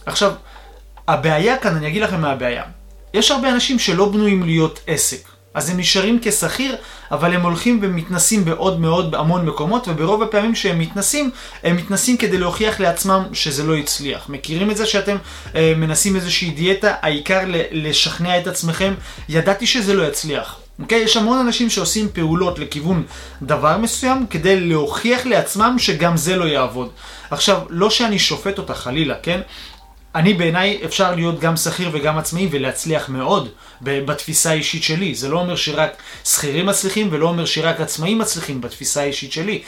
עכשיו, 0.06 0.32
הבעיה 1.08 1.58
כאן, 1.58 1.76
אני 1.76 1.88
אגיד 1.88 2.02
לכם 2.02 2.22
מה 2.22 2.32
הבעיה. 2.32 2.64
יש 3.14 3.32
הרבה 3.32 3.52
אנשים 3.52 3.80
שלא 3.80 4.10
בנויים 4.10 4.44
להיות 4.44 4.80
עסק. 4.88 5.35
אז 5.56 5.70
הם 5.70 5.78
נשארים 5.78 6.20
כשכיר, 6.22 6.76
אבל 7.12 7.34
הם 7.34 7.42
הולכים 7.42 7.80
ומתנסים 7.82 8.46
בעוד 8.46 8.80
מאוד 8.80 9.16
המון 9.16 9.46
מקומות, 9.46 9.88
וברוב 9.88 10.24
הפעמים 10.24 10.56
שהם 10.56 10.80
מתנסים, 10.80 11.32
הם 11.64 11.76
מתנסים 11.76 12.18
כדי 12.18 12.38
להוכיח 12.38 12.80
לעצמם 12.80 13.24
שזה 13.34 13.64
לא 13.64 13.76
הצליח. 13.76 14.30
מכירים 14.30 14.72
את 14.72 14.78
זה 14.78 14.86
שאתם 14.86 15.18
אה, 15.56 15.74
מנסים 15.78 16.16
איזושהי 16.16 16.50
דיאטה, 16.50 16.94
העיקר 17.02 17.42
לשכנע 17.72 18.40
את 18.40 18.48
עצמכם, 18.48 18.94
ידעתי 19.30 19.68
שזה 19.68 19.94
לא 19.94 20.04
יצליח. 20.04 20.60
אוקיי? 20.80 21.00
יש 21.00 21.18
המון 21.18 21.38
אנשים 21.38 21.70
שעושים 21.70 22.10
פעולות 22.14 22.60
לכיוון 22.60 23.04
דבר 23.42 23.78
מסוים 23.78 24.26
כדי 24.30 24.60
להוכיח 24.60 25.26
לעצמם 25.26 25.76
שגם 25.80 26.18
זה 26.18 26.36
לא 26.36 26.46
יעבוד. 26.46 26.90
עכשיו, 27.32 27.60
לא 27.70 27.90
שאני 27.90 28.20
שופט 28.20 28.58
אותה 28.58 28.74
חלילה, 28.74 29.16
כן? 29.24 29.42
אני 30.16 30.34
בעיניי 30.34 30.82
אפשר 30.86 31.16
להיות 31.16 31.40
גם 31.40 31.58
שכיר 31.58 31.90
וגם 31.94 32.18
עצמאי 32.18 32.48
ולהצליח 32.52 33.10
מאוד 33.10 33.50
בתפיסה 33.82 34.50
האישית 34.50 34.84
שלי. 34.84 35.16
זה 35.16 35.30
לא 35.30 35.40
אומר 35.40 35.56
שרק 35.56 36.02
שכירים 36.26 36.66
מצליחים 36.66 37.08
ולא 37.12 37.28
אומר 37.28 37.46
שרק 37.46 37.82
עצמאים 37.82 38.20
מצליחים 38.20 38.62
בתפיסה 38.62 39.02
האישית 39.02 39.32
שלי. 39.32 39.62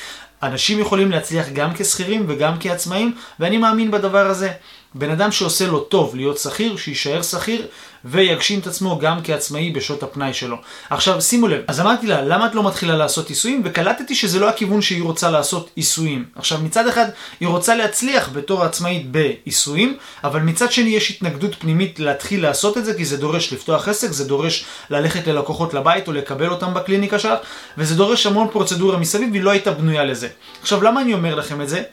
אנשים 0.44 0.80
יכולים 0.80 1.12
להצליח 1.12 1.46
גם 1.54 1.70
כשכירים 1.78 2.26
וגם 2.28 2.54
כעצמאים, 2.60 3.16
ואני 3.40 3.58
מאמין 3.58 3.92
בדבר 3.92 4.26
הזה. 4.28 4.52
בן 4.96 5.10
אדם 5.10 5.32
שעושה 5.32 5.68
לו 5.68 5.80
טוב 5.80 6.16
להיות 6.16 6.38
שכיר, 6.38 6.78
שיישאר 6.78 7.22
שכיר 7.22 7.68
ויגשים 8.06 8.60
את 8.60 8.68
עצמו 8.68 9.00
גם 9.00 9.20
כעצמאי 9.24 9.72
בשעות 9.72 10.04
הפנאי 10.04 10.34
שלו. 10.34 10.58
עכשיו 10.90 11.22
שימו 11.22 11.48
לב, 11.48 11.62
אז 11.68 11.80
אמרתי 11.80 12.08
לה, 12.08 12.22
למה 12.22 12.46
את 12.46 12.56
לא 12.56 12.64
מתחילה 12.64 12.96
לעשות 12.96 13.30
עיסויים? 13.30 13.62
וקלטתי 13.66 14.16
שזה 14.16 14.40
לא 14.40 14.50
הכיוון 14.50 14.82
שהיא 14.82 15.04
רוצה 15.04 15.30
לעשות 15.30 15.70
עיסויים. 15.76 16.26
עכשיו 16.36 16.60
מצד 16.64 16.88
אחד 16.88 17.06
היא 17.40 17.48
רוצה 17.48 17.76
להצליח 17.76 18.30
בתור 18.34 18.64
עצמאית 18.64 19.12
בעיסויים, 19.12 19.98
אבל 20.24 20.40
מצד 20.40 20.72
שני 20.72 20.90
יש 20.90 21.12
התנגדות 21.12 21.56
פנימית 21.56 22.00
להתחיל 22.00 22.42
לעשות 22.42 22.78
את 22.78 22.86
זה, 22.86 22.94
כי 22.94 23.06
זה 23.06 23.18
דורש 23.18 23.54
לפתוח 23.54 23.88
עסק, 23.88 24.12
זה 24.12 24.26
דורש 24.26 24.66
ללכת 24.90 25.28
ללקוחות 25.28 25.74
לבית 25.74 26.08
או 26.08 26.14
לקבל 26.14 26.50
אותם 26.50 26.74
בקליניקה 26.74 27.20
שלך, 27.20 27.40
וזה 27.78 27.96
דורש 27.96 28.26
המון 28.26 28.48
פרוצדורה 28.52 28.98
מסביב, 28.98 29.30
והיא 29.32 29.44
לא 29.44 29.50
הייתה 29.50 29.72
בנויה 29.72 30.04
לזה. 30.04 30.28
עכשיו 30.62 30.84
למה 30.84 31.02
אני 31.02 31.14
אומר 31.14 31.36
לכם 31.36 31.62
את 31.62 31.70
זה? 31.70 31.84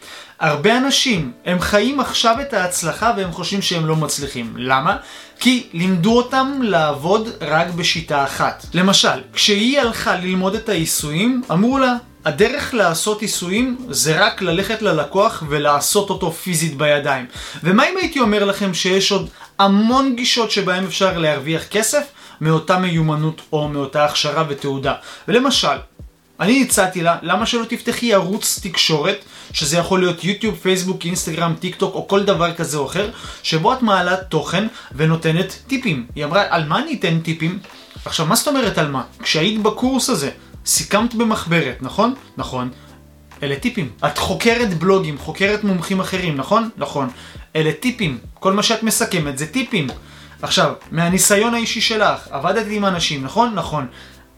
הרבה 0.40 0.76
אנשים, 0.76 1.32
הם 1.44 1.60
חיים 1.60 2.00
עכשיו 2.00 2.36
את 2.40 2.52
ההצלחה 2.52 3.12
והם 3.16 3.32
חושבים 3.32 3.62
שהם 3.62 3.86
לא 3.86 3.96
מצליחים. 3.96 4.54
למה? 4.56 4.96
כי 5.44 5.66
לימדו 5.72 6.16
אותם 6.16 6.58
לעבוד 6.62 7.28
רק 7.40 7.66
בשיטה 7.68 8.24
אחת. 8.24 8.66
למשל, 8.74 9.20
כשהיא 9.32 9.80
הלכה 9.80 10.16
ללמוד 10.16 10.54
את 10.54 10.68
העיסויים, 10.68 11.42
אמרו 11.50 11.78
לה, 11.78 11.94
הדרך 12.24 12.74
לעשות 12.74 13.22
עיסויים 13.22 13.78
זה 13.90 14.26
רק 14.26 14.42
ללכת 14.42 14.82
ללקוח 14.82 15.42
ולעשות 15.48 16.10
אותו 16.10 16.32
פיזית 16.32 16.76
בידיים. 16.76 17.26
ומה 17.64 17.88
אם 17.88 17.96
הייתי 17.96 18.20
אומר 18.20 18.44
לכם 18.44 18.74
שיש 18.74 19.12
עוד 19.12 19.28
המון 19.58 20.16
גישות 20.16 20.50
שבהם 20.50 20.84
אפשר 20.84 21.18
להרוויח 21.18 21.66
כסף 21.66 22.04
מאותה 22.40 22.78
מיומנות 22.78 23.40
או 23.52 23.68
מאותה 23.68 24.04
הכשרה 24.04 24.44
ותעודה? 24.48 24.94
ולמשל, 25.28 25.76
אני 26.40 26.62
הצעתי 26.62 27.02
לה, 27.02 27.16
למה 27.22 27.46
שלא 27.46 27.64
תפתחי 27.64 28.14
ערוץ 28.14 28.60
תקשורת, 28.62 29.24
שזה 29.52 29.78
יכול 29.78 30.00
להיות 30.00 30.24
יוטיוב, 30.24 30.54
פייסבוק, 30.62 31.04
אינסטגרם, 31.04 31.54
טיק 31.60 31.76
טוק 31.76 31.94
או 31.94 32.08
כל 32.08 32.24
דבר 32.24 32.54
כזה 32.54 32.76
או 32.78 32.86
אחר, 32.86 33.10
שבו 33.42 33.72
את 33.72 33.82
מעלה 33.82 34.16
תוכן 34.16 34.66
ונותנת 34.92 35.58
טיפים. 35.66 36.06
היא 36.14 36.24
אמרה, 36.24 36.44
על 36.48 36.68
מה 36.68 36.78
אני 36.78 36.94
אתן 36.94 37.20
טיפים? 37.20 37.58
עכשיו, 38.04 38.26
מה 38.26 38.36
זאת 38.36 38.48
אומרת 38.48 38.78
על 38.78 38.88
מה? 38.90 39.02
כשהיית 39.22 39.62
בקורס 39.62 40.10
הזה, 40.10 40.30
סיכמת 40.66 41.14
במחברת, 41.14 41.76
נכון? 41.80 42.14
נכון. 42.36 42.70
אלה 43.42 43.56
טיפים. 43.56 43.90
את 44.06 44.18
חוקרת 44.18 44.74
בלוגים, 44.78 45.18
חוקרת 45.18 45.64
מומחים 45.64 46.00
אחרים, 46.00 46.36
נכון? 46.36 46.70
נכון. 46.76 47.08
אלה 47.56 47.72
טיפים. 47.72 48.18
כל 48.34 48.52
מה 48.52 48.62
שאת 48.62 48.82
מסכמת 48.82 49.38
זה 49.38 49.46
טיפים. 49.46 49.86
עכשיו, 50.42 50.72
מהניסיון 50.90 51.54
האישי 51.54 51.80
שלך, 51.80 52.28
עבדת 52.30 52.66
עם 52.70 52.84
אנשים, 52.84 53.24
נכון? 53.24 53.54
נכון. 53.54 53.86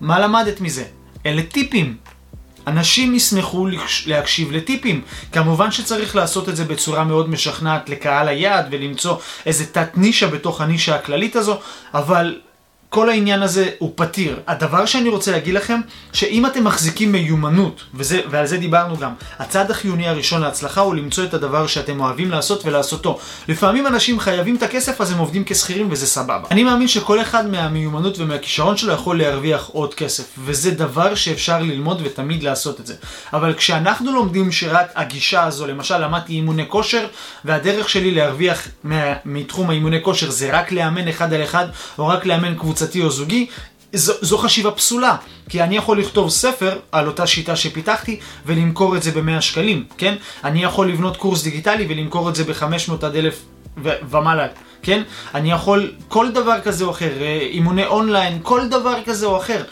מה 0.00 0.20
למדת 0.20 0.60
מזה? 0.60 0.84
אלה 1.26 1.42
טיפים. 1.42 1.96
אנשים 2.66 3.14
ישמחו 3.14 3.66
להקשיב 4.06 4.52
לטיפים. 4.52 5.02
כמובן 5.32 5.70
שצריך 5.70 6.16
לעשות 6.16 6.48
את 6.48 6.56
זה 6.56 6.64
בצורה 6.64 7.04
מאוד 7.04 7.30
משכנעת 7.30 7.88
לקהל 7.88 8.28
היעד 8.28 8.66
ולמצוא 8.70 9.16
איזה 9.46 9.66
תת 9.66 9.96
נישה 9.96 10.26
בתוך 10.26 10.60
הנישה 10.60 10.94
הכללית 10.94 11.36
הזו, 11.36 11.58
אבל 11.94 12.40
כל 12.88 13.08
העניין 13.08 13.42
הזה 13.42 13.70
הוא 13.78 13.92
פתיר. 13.94 14.40
הדבר 14.46 14.86
שאני 14.86 15.08
רוצה 15.08 15.30
להגיד 15.30 15.54
לכם, 15.54 15.80
שאם 16.12 16.46
אתם 16.46 16.64
מחזיקים 16.64 17.12
מיומנות, 17.12 17.82
וזה, 17.94 18.20
ועל 18.30 18.46
זה 18.46 18.56
דיברנו 18.56 18.96
גם, 18.96 19.12
הצעד 19.38 19.70
החיוני 19.70 20.08
הראשון 20.08 20.40
להצלחה 20.40 20.80
הוא 20.80 20.94
למצוא 20.94 21.24
את 21.24 21.34
הדבר 21.34 21.66
שאתם 21.66 22.00
אוהבים 22.00 22.30
לעשות 22.30 22.64
ולעשותו. 22.64 23.18
לפעמים 23.48 23.86
אנשים 23.86 24.20
חייבים 24.20 24.56
את 24.56 24.62
הכסף 24.62 25.00
אז 25.00 25.12
הם 25.12 25.18
עובדים 25.18 25.42
כשכירים 25.46 25.88
וזה 25.90 26.06
סבבה. 26.06 26.48
אני 26.50 26.64
מאמין 26.64 26.88
שכל 26.88 27.20
אחד 27.20 27.50
מהמיומנות 27.50 28.18
ומהכישרון 28.18 28.76
שלו 28.76 28.92
יכול 28.92 29.18
להרוויח 29.18 29.70
עוד 29.72 29.94
כסף, 29.94 30.24
וזה 30.38 30.70
דבר 30.70 31.14
שאפשר 31.14 31.58
ללמוד 31.58 32.02
ותמיד 32.04 32.42
לעשות 32.42 32.80
את 32.80 32.86
זה. 32.86 32.94
אבל 33.32 33.54
כשאנחנו 33.54 34.12
לומדים 34.12 34.52
שרק 34.52 34.86
הגישה 34.94 35.44
הזו, 35.44 35.66
למשל 35.66 35.98
למדתי 35.98 36.32
אימוני 36.32 36.64
כושר, 36.68 37.06
והדרך 37.44 37.88
שלי 37.88 38.10
להרוויח 38.10 38.68
מתחום 39.24 39.70
האימוני 39.70 40.02
כושר 40.02 40.30
זה 40.30 40.58
רק 40.58 40.72
לאמן 40.72 41.08
אחד 41.08 41.32
על 41.32 41.42
אחד, 41.42 41.66
או 41.98 42.08
רק 42.08 42.26
לאמן 42.26 42.54
קבוצה 42.54 42.75
קבוצתי 42.76 43.02
או 43.02 43.10
זוגי, 43.10 43.46
זו, 43.92 44.12
זו 44.20 44.38
חשיבה 44.38 44.70
פסולה, 44.70 45.16
כי 45.48 45.62
אני 45.62 45.76
יכול 45.76 46.00
לכתוב 46.00 46.30
ספר 46.30 46.78
על 46.92 47.06
אותה 47.06 47.26
שיטה 47.26 47.56
שפיתחתי 47.56 48.20
ולמכור 48.46 48.96
את 48.96 49.02
זה 49.02 49.10
ב-100 49.10 49.40
שקלים, 49.40 49.84
כן? 49.98 50.14
אני 50.44 50.62
יכול 50.62 50.88
לבנות 50.88 51.16
קורס 51.16 51.42
דיגיטלי 51.42 51.86
ולמכור 51.88 52.28
את 52.28 52.34
זה 52.34 52.44
ב-500 52.44 53.06
עד 53.06 53.16
1,000 53.16 53.44
ומעלה, 53.84 54.46
כן? 54.82 55.02
אני 55.34 55.50
יכול 55.50 55.92
כל 56.08 56.32
דבר 56.32 56.60
כזה 56.60 56.84
או 56.84 56.90
אחר, 56.90 57.12
אה, 57.20 57.38
אימוני 57.50 57.86
אונליין, 57.86 58.38
כל 58.42 58.68
דבר 58.68 58.94
כזה 59.04 59.26
או 59.26 59.36
אחר. 59.36 59.62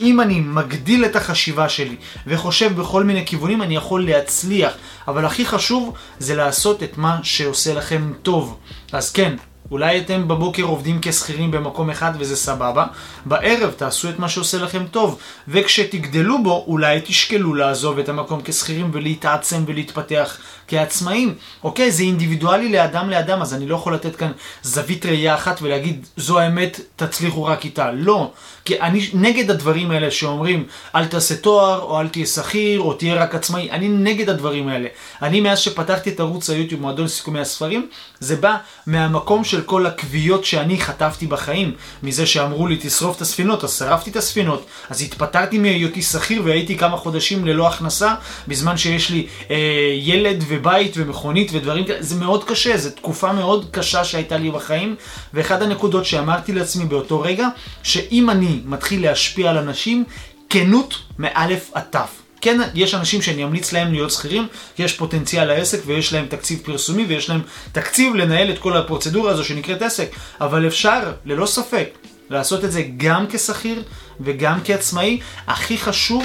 אם 0.00 0.20
אני 0.20 0.40
מגדיל 0.40 1.04
את 1.04 1.16
החשיבה 1.16 1.68
שלי 1.68 1.96
וחושב 2.26 2.80
בכל 2.80 3.04
מיני 3.04 3.26
כיוונים, 3.26 3.62
אני 3.62 3.76
יכול 3.76 4.06
להצליח. 4.06 4.72
אבל 5.08 5.24
הכי 5.24 5.46
חשוב 5.46 5.94
זה 6.18 6.34
לעשות 6.34 6.82
את 6.82 6.98
מה 6.98 7.18
שעושה 7.22 7.74
לכם 7.74 8.12
טוב. 8.22 8.58
אז 8.92 9.12
כן, 9.12 9.36
אולי 9.70 9.98
אתם 10.00 10.28
בבוקר 10.28 10.62
עובדים 10.62 10.98
כשכירים 11.02 11.50
במקום 11.50 11.90
אחד 11.90 12.12
וזה 12.18 12.36
סבבה, 12.36 12.86
בערב 13.26 13.70
תעשו 13.70 14.10
את 14.10 14.18
מה 14.18 14.28
שעושה 14.28 14.58
לכם 14.58 14.86
טוב, 14.90 15.18
וכשתגדלו 15.48 16.42
בו 16.42 16.64
אולי 16.66 17.00
תשקלו 17.04 17.54
לעזוב 17.54 17.98
את 17.98 18.08
המקום 18.08 18.40
כשכירים 18.44 18.90
ולהתעצם 18.92 19.62
ולהתפתח 19.66 20.38
כעצמאים. 20.68 21.34
אוקיי, 21.64 21.90
זה 21.92 22.02
אינדיבידואלי 22.02 22.68
לאדם 22.68 23.10
לאדם, 23.10 23.42
אז 23.42 23.54
אני 23.54 23.66
לא 23.66 23.74
יכול 23.74 23.94
לתת 23.94 24.16
כאן 24.16 24.32
זווית 24.62 25.06
ראייה 25.06 25.34
אחת 25.34 25.62
ולהגיד 25.62 26.06
זו 26.16 26.38
האמת, 26.38 26.80
תצליחו 26.96 27.44
רק 27.44 27.64
איתה. 27.64 27.90
לא, 27.92 28.30
כי 28.64 28.80
אני 28.80 29.10
נגד 29.14 29.50
הדברים 29.50 29.90
האלה 29.90 30.10
שאומרים 30.10 30.66
אל 30.94 31.06
תעשה 31.06 31.36
תואר, 31.36 31.80
או 31.82 32.00
אל 32.00 32.08
תהיה 32.08 32.26
שכיר, 32.26 32.80
או 32.80 32.94
תהיה 32.94 33.14
רק 33.14 33.34
עצמאי, 33.34 33.70
אני 33.70 33.88
נגד 33.88 34.30
הדברים 34.30 34.68
האלה. 34.68 34.88
אני 35.22 35.40
מאז 35.40 35.58
שפתחתי 35.58 36.10
את 36.10 36.20
ערוץ 36.20 36.50
היוטיוב 36.50 36.80
מועדון 36.80 37.08
סיכומי 37.08 37.40
הספרים, 37.40 37.88
זה 38.20 38.36
בא 38.36 38.56
מהמקום 38.86 39.44
של 39.44 39.62
כל 39.62 39.86
הקביעות 39.86 40.44
שאני 40.44 40.80
חטפתי 40.80 41.26
בחיים, 41.26 41.72
מזה 42.02 42.26
שאמרו 42.26 42.66
לי 42.66 42.78
תשרוף 42.80 43.16
את 43.16 43.20
הספינות, 43.20 43.64
אז 43.64 43.78
שרפתי 43.78 44.10
את 44.10 44.16
הספינות, 44.16 44.66
אז 44.90 45.02
התפטרתי 45.02 45.58
מהיותי 45.58 46.02
שכיר 46.02 46.42
והייתי 46.44 46.78
כמה 46.78 46.96
חודשים 46.96 47.46
ללא 47.46 47.68
הכנסה, 47.68 48.14
בזמן 48.48 48.76
שיש 48.76 49.10
לי 49.10 49.26
אה, 49.50 49.56
ילד 49.94 50.44
ובית 50.58 50.94
ומכונית 50.96 51.50
ודברים 51.52 51.84
כאלה, 51.84 52.02
זה 52.02 52.14
מאוד 52.14 52.44
קשה, 52.44 52.76
זו 52.76 52.90
תקופה 52.90 53.32
מאוד 53.32 53.68
קשה 53.70 54.04
שהייתה 54.04 54.36
לי 54.36 54.50
בחיים, 54.50 54.96
ואחד 55.34 55.62
הנקודות 55.62 56.04
שאמרתי 56.04 56.52
לעצמי 56.52 56.84
באותו 56.84 57.20
רגע, 57.20 57.48
שאם 57.82 58.30
אני 58.30 58.60
מתחיל 58.64 59.02
להשפיע 59.02 59.50
על 59.50 59.58
אנשים, 59.58 60.04
כנות 60.50 60.94
מאלף 61.18 61.70
עד 61.74 61.82
תף. 61.90 62.10
כן, 62.40 62.60
יש 62.74 62.94
אנשים 62.94 63.22
שאני 63.22 63.44
אמליץ 63.44 63.72
להם 63.72 63.92
להיות 63.92 64.10
שכירים, 64.10 64.46
כי 64.76 64.82
יש 64.82 64.92
פוטנציאל 64.92 65.44
לעסק 65.44 65.78
ויש 65.86 66.12
להם 66.12 66.26
תקציב 66.26 66.60
פרסומי 66.64 67.04
ויש 67.04 67.30
להם 67.30 67.40
תקציב 67.72 68.14
לנהל 68.14 68.50
את 68.50 68.58
כל 68.58 68.76
הפרוצדורה 68.76 69.30
הזו 69.30 69.44
שנקראת 69.44 69.82
עסק, 69.82 70.10
אבל 70.40 70.66
אפשר, 70.66 71.12
ללא 71.24 71.46
ספק, 71.46 71.88
לעשות 72.30 72.64
את 72.64 72.72
זה 72.72 72.82
גם 72.96 73.26
כשכיר 73.30 73.82
וגם 74.20 74.58
כעצמאי. 74.64 75.20
הכי 75.46 75.78
חשוב, 75.78 76.24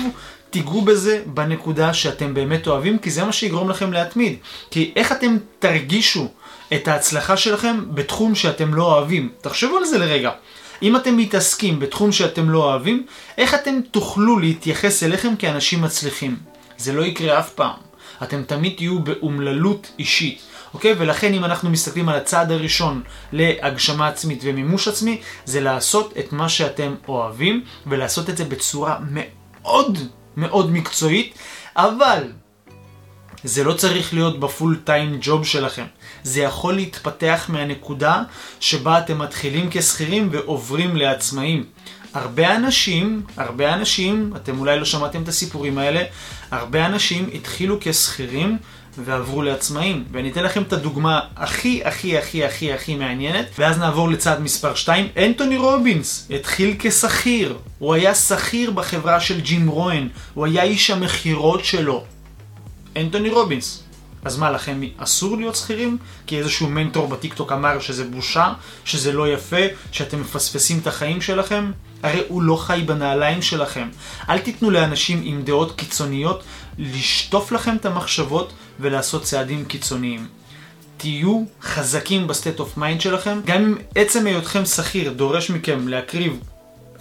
תיגעו 0.54 0.82
בזה 0.82 1.24
בנקודה 1.26 1.94
שאתם 1.94 2.34
באמת 2.34 2.68
אוהבים, 2.68 2.98
כי 2.98 3.12
זה 3.12 3.24
מה 3.24 3.32
שיגרום 3.32 3.70
לכם 3.70 3.94
להתמיד. 3.94 4.36
כי 4.72 4.92
איך 4.96 5.12
אתם 5.12 5.38
תרגישו 5.60 6.28
את 6.74 6.88
ההצלחה 6.88 7.38
שלכם 7.38 7.80
בתחום 7.94 8.36
שאתם 8.36 8.74
לא 8.74 8.84
אוהבים? 8.84 9.30
תחשבו 9.42 9.78
על 9.78 9.86
זה 9.86 9.98
לרגע. 9.98 10.32
אם 10.82 10.96
אתם 10.96 11.18
מתעסקים 11.18 11.80
בתחום 11.80 12.12
שאתם 12.12 12.50
לא 12.50 12.64
אוהבים, 12.64 13.06
איך 13.38 13.54
אתם 13.54 13.80
תוכלו 13.92 14.40
להתייחס 14.40 15.04
אליכם 15.04 15.36
כאנשים 15.36 15.82
מצליחים? 15.82 16.36
זה 16.78 16.94
לא 16.94 17.02
יקרה 17.06 17.40
אף 17.40 17.50
פעם. 17.50 17.80
אתם 18.24 18.44
תמיד 18.44 18.74
תהיו 18.78 19.00
באומללות 19.00 19.92
אישית. 20.00 20.42
אוקיי? 20.74 20.96
ולכן 20.98 21.34
אם 21.34 21.46
אנחנו 21.46 21.70
מסתכלים 21.70 22.10
על 22.10 22.16
הצעד 22.16 22.52
הראשון 22.52 23.02
להגשמה 23.32 24.08
עצמית 24.08 24.40
ומימוש 24.44 24.88
עצמי, 24.88 25.22
זה 25.46 25.62
לעשות 25.62 26.14
את 26.20 26.34
מה 26.34 26.50
שאתם 26.50 26.96
אוהבים, 27.08 27.64
ולעשות 27.88 28.30
את 28.30 28.38
זה 28.38 28.46
בצורה 28.46 28.98
מאוד 29.10 29.98
מאוד 30.38 30.72
מקצועית, 30.72 31.38
אבל 31.76 32.24
זה 33.44 33.64
לא 33.64 33.74
צריך 33.74 34.14
להיות 34.14 34.40
בפול 34.40 34.80
טיים 34.84 35.18
ג'וב 35.22 35.46
שלכם. 35.46 35.86
זה 36.24 36.42
יכול 36.42 36.74
להתפתח 36.74 37.46
מהנקודה 37.50 38.24
שבה 38.60 39.00
אתם 39.00 39.20
מתחילים 39.20 39.68
כשכירים 39.72 40.30
ועוברים 40.32 40.96
לעצמאים. 40.96 41.66
הרבה 42.14 42.56
אנשים, 42.56 43.22
הרבה 43.38 43.74
אנשים, 43.74 44.34
אתם 44.36 44.60
אולי 44.60 44.80
לא 44.80 44.86
שמעתם 44.86 45.24
את 45.24 45.28
הסיפורים 45.28 45.78
האלה, 45.78 46.04
הרבה 46.52 46.86
אנשים 46.86 47.30
התחילו 47.34 47.78
כשכירים 47.82 48.58
ועברו 48.98 49.42
לעצמאים. 49.42 50.04
ואני 50.12 50.32
אתן 50.32 50.44
לכם 50.44 50.62
את 50.62 50.74
הדוגמה 50.74 51.20
הכי 51.36 51.82
הכי 51.86 52.18
הכי 52.18 52.46
הכי 52.46 52.74
הכי 52.74 52.96
מעניינת, 52.96 53.46
ואז 53.60 53.78
נעבור 53.78 54.10
לצעד 54.10 54.42
מספר 54.42 54.76
2. 54.76 55.08
אנטוני 55.18 55.58
רובינס 55.58 56.28
התחיל 56.36 56.76
כשכיר. 56.80 57.58
הוא 57.80 57.94
היה 57.94 58.16
שכיר 58.16 58.72
בחברה 58.72 59.20
של 59.20 59.42
ג'ים 59.42 59.68
רואן, 59.68 60.08
הוא 60.34 60.46
היה 60.46 60.64
איש 60.64 60.90
המכירות 60.90 61.66
שלו. 61.66 62.04
אנטוני 62.98 63.30
רובינס. 63.30 63.84
אז 64.26 64.38
מה 64.38 64.52
לכם, 64.52 64.82
אסור 64.98 65.38
להיות 65.38 65.56
שכירים? 65.56 65.98
כי 66.28 66.40
איזשהו 66.40 66.70
מנטור 66.70 67.08
בטיקטוק 67.08 67.52
אמר 67.52 67.80
שזה 67.80 68.04
בושה, 68.04 68.54
שזה 68.86 69.12
לא 69.12 69.34
יפה, 69.34 69.62
שאתם 69.92 70.22
מפספסים 70.22 70.80
את 70.80 70.88
החיים 70.88 71.22
שלכם? 71.22 71.72
הרי 72.04 72.24
הוא 72.28 72.42
לא 72.42 72.56
חי 72.56 72.84
בנעליים 72.86 73.42
שלכם. 73.42 73.90
אל 74.30 74.40
תיתנו 74.40 74.72
לאנשים 74.72 75.22
עם 75.24 75.42
דעות 75.42 75.76
קיצוניות 75.76 76.44
לשטוף 76.78 77.52
לכם 77.52 77.76
את 77.76 77.86
המחשבות 77.86 78.54
ולעשות 78.80 79.24
צעדים 79.24 79.66
קיצוניים. 79.66 80.28
תהיו 80.98 81.44
חזקים 81.62 82.28
ב 82.28 82.33
state 82.33 82.60
of 82.60 82.78
mind 82.78 83.02
שלכם, 83.02 83.40
גם 83.46 83.62
אם 83.62 83.76
עצם 83.96 84.28
היותכם 84.28 84.66
שכיר 84.66 85.14
דורש 85.14 85.50
מכם 85.50 85.88
להקריב 85.88 86.40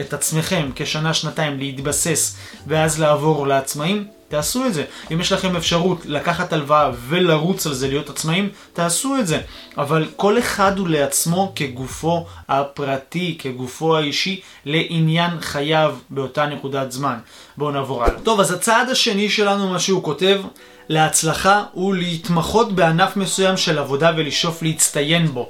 את 0.00 0.12
עצמכם 0.12 0.70
כשנה 0.74 1.14
שנתיים 1.14 1.58
להתבסס 1.58 2.36
ואז 2.66 3.00
לעבור 3.00 3.46
לעצמאים, 3.46 4.04
תעשו 4.32 4.66
את 4.66 4.74
זה. 4.74 4.84
אם 5.12 5.20
יש 5.20 5.32
לכם 5.32 5.56
אפשרות 5.56 6.06
לקחת 6.06 6.52
הלוואה 6.52 6.90
ולרוץ 7.08 7.66
על 7.66 7.74
זה, 7.74 7.88
להיות 7.88 8.10
עצמאים, 8.10 8.48
תעשו 8.72 9.16
את 9.18 9.26
זה. 9.26 9.40
אבל 9.78 10.08
כל 10.16 10.38
אחד 10.38 10.78
הוא 10.78 10.88
לעצמו 10.88 11.52
כגופו 11.54 12.26
הפרטי, 12.48 13.36
כגופו 13.38 13.96
האישי, 13.96 14.40
לעניין 14.64 15.40
חייו 15.40 15.96
באותה 16.10 16.46
נקודת 16.46 16.92
זמן. 16.92 17.18
בואו 17.56 17.70
נעבור 17.70 18.04
הלאה. 18.04 18.20
טוב, 18.20 18.40
אז 18.40 18.52
הצעד 18.52 18.88
השני 18.88 19.30
שלנו, 19.30 19.68
מה 19.68 19.78
שהוא 19.78 20.02
כותב, 20.02 20.40
להצלחה 20.88 21.62
הוא 21.72 21.94
להתמחות 21.94 22.72
בענף 22.72 23.16
מסוים 23.16 23.56
של 23.56 23.78
עבודה 23.78 24.10
ולשאוף 24.16 24.62
להצטיין 24.62 25.26
בו. 25.26 25.48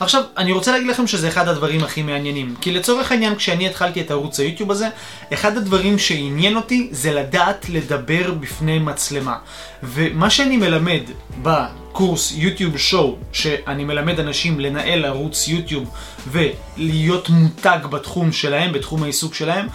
עכשיו, 0.00 0.22
אני 0.36 0.52
רוצה 0.52 0.72
להגיד 0.72 0.88
לכם 0.88 1.06
שזה 1.06 1.28
אחד 1.28 1.48
הדברים 1.48 1.84
הכי 1.84 2.02
מעניינים. 2.02 2.54
כי 2.60 2.72
לצורך 2.72 3.12
העניין, 3.12 3.36
כשאני 3.36 3.66
התחלתי 3.66 4.00
את 4.00 4.10
ערוץ 4.10 4.40
היוטיוב 4.40 4.70
הזה, 4.70 4.88
אחד 5.32 5.56
הדברים 5.56 5.98
שעניין 5.98 6.56
אותי 6.56 6.88
זה 6.92 7.12
לדעת 7.12 7.68
לדבר 7.68 8.30
בפני 8.40 8.78
מצלמה. 8.78 9.36
ומה 9.82 10.30
שאני 10.30 10.56
מלמד 10.56 11.02
בקורס 11.42 12.32
יוטיוב 12.36 12.76
שואו, 12.76 13.16
שאני 13.32 13.84
מלמד 13.84 14.20
אנשים 14.20 14.60
לנהל 14.60 15.04
ערוץ 15.04 15.48
יוטיוב 15.48 15.90
ולהיות 16.30 17.28
מותג 17.28 17.78
בתחום 17.90 18.32
שלהם, 18.32 18.72
בתחום 18.72 19.02
העיסוק 19.02 19.34
שלהם, 19.34 19.66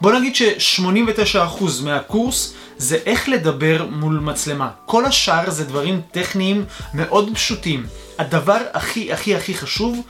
בוא 0.00 0.12
נגיד 0.12 0.34
ש-89% 0.34 1.64
מהקורס 1.84 2.54
זה 2.78 2.98
איך 3.06 3.28
לדבר 3.28 3.86
מול 3.90 4.18
מצלמה. 4.18 4.70
כל 4.86 5.04
השאר 5.04 5.50
זה 5.50 5.64
דברים 5.64 6.00
טכניים 6.10 6.64
מאוד 6.94 7.30
פשוטים. 7.34 7.86
הדבר 8.18 8.58
הכי 8.72 9.12
הכי 9.12 9.36
הכי 9.36 9.54
חשוב 9.54 10.00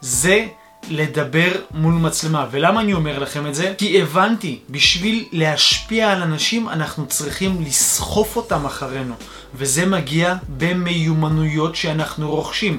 זה 0.00 0.46
לדבר 0.90 1.50
מול 1.70 1.94
מצלמה. 1.94 2.46
ולמה 2.50 2.80
אני 2.80 2.92
אומר 2.92 3.18
לכם 3.18 3.46
את 3.46 3.54
זה? 3.54 3.74
כי 3.78 4.02
הבנתי, 4.02 4.58
בשביל 4.70 5.24
להשפיע 5.32 6.12
על 6.12 6.22
אנשים 6.22 6.68
אנחנו 6.68 7.06
צריכים 7.06 7.62
לסחוף 7.66 8.36
אותם 8.36 8.66
אחרינו. 8.66 9.14
וזה 9.54 9.86
מגיע 9.86 10.34
במיומנויות 10.58 11.76
שאנחנו 11.76 12.30
רוכשים. 12.30 12.78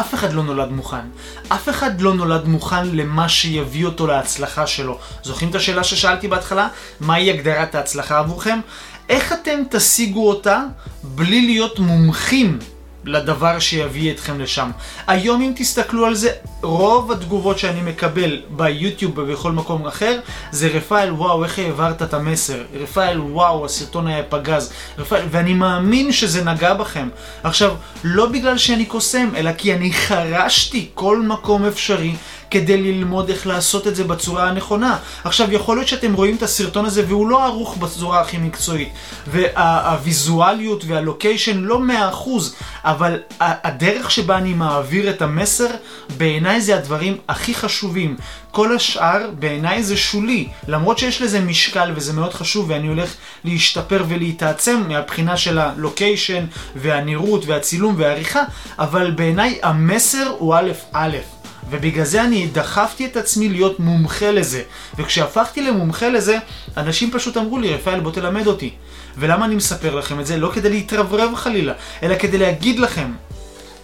אף 0.00 0.14
אחד 0.14 0.32
לא 0.32 0.42
נולד 0.42 0.70
מוכן. 0.70 1.06
אף 1.48 1.68
אחד 1.68 2.00
לא 2.00 2.14
נולד 2.14 2.44
מוכן 2.48 2.86
למה 2.88 3.28
שיביא 3.28 3.86
אותו 3.86 4.06
להצלחה 4.06 4.66
שלו. 4.66 4.98
זוכרים 5.22 5.50
את 5.50 5.54
השאלה 5.54 5.84
ששאלתי 5.84 6.28
בהתחלה? 6.28 6.68
מהי 7.00 7.30
הגדרת 7.30 7.74
ההצלחה 7.74 8.18
עבורכם? 8.18 8.60
איך 9.08 9.32
אתם 9.32 9.60
תשיגו 9.70 10.28
אותה 10.28 10.64
בלי 11.02 11.46
להיות 11.46 11.78
מומחים 11.78 12.58
לדבר 13.04 13.58
שיביא 13.58 14.12
אתכם 14.12 14.40
לשם. 14.40 14.70
היום 15.06 15.42
אם 15.42 15.52
תסתכלו 15.56 16.06
על 16.06 16.14
זה, 16.14 16.30
רוב 16.62 17.12
התגובות 17.12 17.58
שאני 17.58 17.82
מקבל 17.82 18.40
ביוטיוב 18.50 19.18
ובכל 19.18 19.52
מקום 19.52 19.86
אחר, 19.86 20.20
זה 20.50 20.68
רפאל 20.68 21.12
וואו 21.12 21.44
איך 21.44 21.58
העברת 21.58 22.02
את 22.02 22.14
המסר, 22.14 22.62
רפאל 22.80 23.20
וואו 23.20 23.64
הסרטון 23.64 24.06
היה 24.06 24.22
פגז, 24.22 24.72
רפאל, 24.98 25.22
ואני 25.30 25.54
מאמין 25.54 26.12
שזה 26.12 26.44
נגע 26.44 26.74
בכם. 26.74 27.08
עכשיו, 27.42 27.74
לא 28.04 28.26
בגלל 28.26 28.58
שאני 28.58 28.84
קוסם, 28.84 29.28
אלא 29.36 29.52
כי 29.52 29.74
אני 29.74 29.92
חרשתי 29.92 30.88
כל 30.94 31.22
מקום 31.22 31.64
אפשרי 31.64 32.14
כדי 32.50 32.76
ללמוד 32.82 33.30
איך 33.30 33.46
לעשות 33.46 33.86
את 33.86 33.96
זה 33.96 34.04
בצורה 34.04 34.48
הנכונה. 34.48 34.98
עכשיו, 35.24 35.52
יכול 35.52 35.76
להיות 35.76 35.88
שאתם 35.88 36.14
רואים 36.14 36.36
את 36.36 36.42
הסרטון 36.42 36.84
הזה 36.84 37.04
והוא 37.08 37.28
לא 37.28 37.44
ערוך 37.44 37.76
בצורה 37.76 38.20
הכי 38.20 38.38
מקצועית, 38.38 38.88
והוויזואליות 39.26 40.84
והלוקיישן 40.86 41.58
לא 41.58 41.78
מאה 41.78 42.08
אחוז, 42.08 42.54
אבל 42.84 43.20
הדרך 43.40 44.10
שבה 44.10 44.38
אני 44.38 44.54
מעביר 44.54 45.10
את 45.10 45.22
המסר, 45.22 45.68
בעיניי 46.16 46.60
זה 46.60 46.76
הדברים 46.76 47.16
הכי 47.28 47.54
חשובים. 47.54 48.16
כל 48.50 48.76
השאר 48.76 49.30
בעיניי 49.38 49.82
זה 49.82 49.96
שולי, 49.96 50.48
למרות 50.68 50.98
שיש 50.98 51.22
לזה 51.22 51.40
משקל 51.40 51.92
וזה 51.96 52.12
מאוד 52.12 52.34
חשוב 52.34 52.70
ואני 52.70 52.88
הולך 52.88 53.14
להשתפר 53.44 54.04
ולהתעצם 54.08 54.82
מהבחינה 54.88 55.36
של 55.36 55.58
הלוקיישן 55.58 56.44
והנראות 56.76 57.46
והצילום 57.46 57.94
והעריכה, 57.98 58.42
אבל 58.78 59.10
בעיניי 59.10 59.58
המסר 59.62 60.34
הוא 60.38 60.54
א' 60.54 60.70
א'. 60.92 61.39
ובגלל 61.70 62.04
זה 62.04 62.24
אני 62.24 62.46
דחפתי 62.46 63.06
את 63.06 63.16
עצמי 63.16 63.48
להיות 63.48 63.80
מומחה 63.80 64.30
לזה. 64.30 64.62
וכשהפכתי 64.98 65.62
למומחה 65.62 66.08
לזה, 66.08 66.38
אנשים 66.76 67.10
פשוט 67.10 67.36
אמרו 67.36 67.58
לי, 67.58 67.74
רפאל 67.74 68.00
בוא 68.00 68.12
תלמד 68.12 68.46
אותי. 68.46 68.70
ולמה 69.18 69.44
אני 69.44 69.54
מספר 69.54 69.94
לכם 69.94 70.20
את 70.20 70.26
זה? 70.26 70.36
לא 70.36 70.50
כדי 70.54 70.70
להתרברב 70.70 71.34
חלילה, 71.34 71.72
אלא 72.02 72.18
כדי 72.18 72.38
להגיד 72.38 72.78
לכם, 72.78 73.12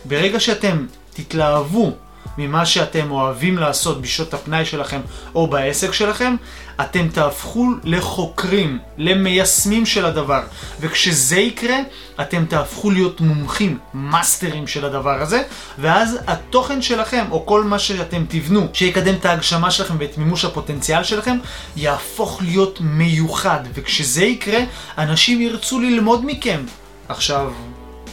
ברגע 0.04 0.40
שאתם 0.40 0.86
תתלהבו 1.14 1.92
ממה 2.38 2.66
שאתם 2.66 3.10
אוהבים 3.10 3.58
לעשות 3.58 4.00
בשעות 4.00 4.34
הפנאי 4.34 4.64
שלכם 4.64 5.00
או 5.34 5.46
בעסק 5.46 5.92
שלכם, 5.92 6.36
אתם 6.80 7.08
תהפכו 7.08 7.66
לחוקרים, 7.84 8.78
למיישמים 8.98 9.86
של 9.86 10.06
הדבר. 10.06 10.42
וכשזה 10.80 11.36
יקרה, 11.36 11.76
אתם 12.20 12.44
תהפכו 12.44 12.90
להיות 12.90 13.20
מומחים, 13.20 13.78
מאסטרים 13.94 14.66
של 14.66 14.84
הדבר 14.84 15.22
הזה, 15.22 15.42
ואז 15.78 16.18
התוכן 16.26 16.82
שלכם, 16.82 17.24
או 17.30 17.46
כל 17.46 17.64
מה 17.64 17.78
שאתם 17.78 18.24
תבנו, 18.28 18.66
שיקדם 18.72 19.14
את 19.14 19.24
ההגשמה 19.24 19.70
שלכם 19.70 19.94
ואת 19.98 20.18
מימוש 20.18 20.44
הפוטנציאל 20.44 21.04
שלכם, 21.04 21.38
יהפוך 21.76 22.42
להיות 22.42 22.78
מיוחד. 22.80 23.60
וכשזה 23.74 24.24
יקרה, 24.24 24.58
אנשים 24.98 25.40
ירצו 25.40 25.80
ללמוד 25.80 26.20
מכם. 26.24 26.60
עכשיו, 27.08 27.52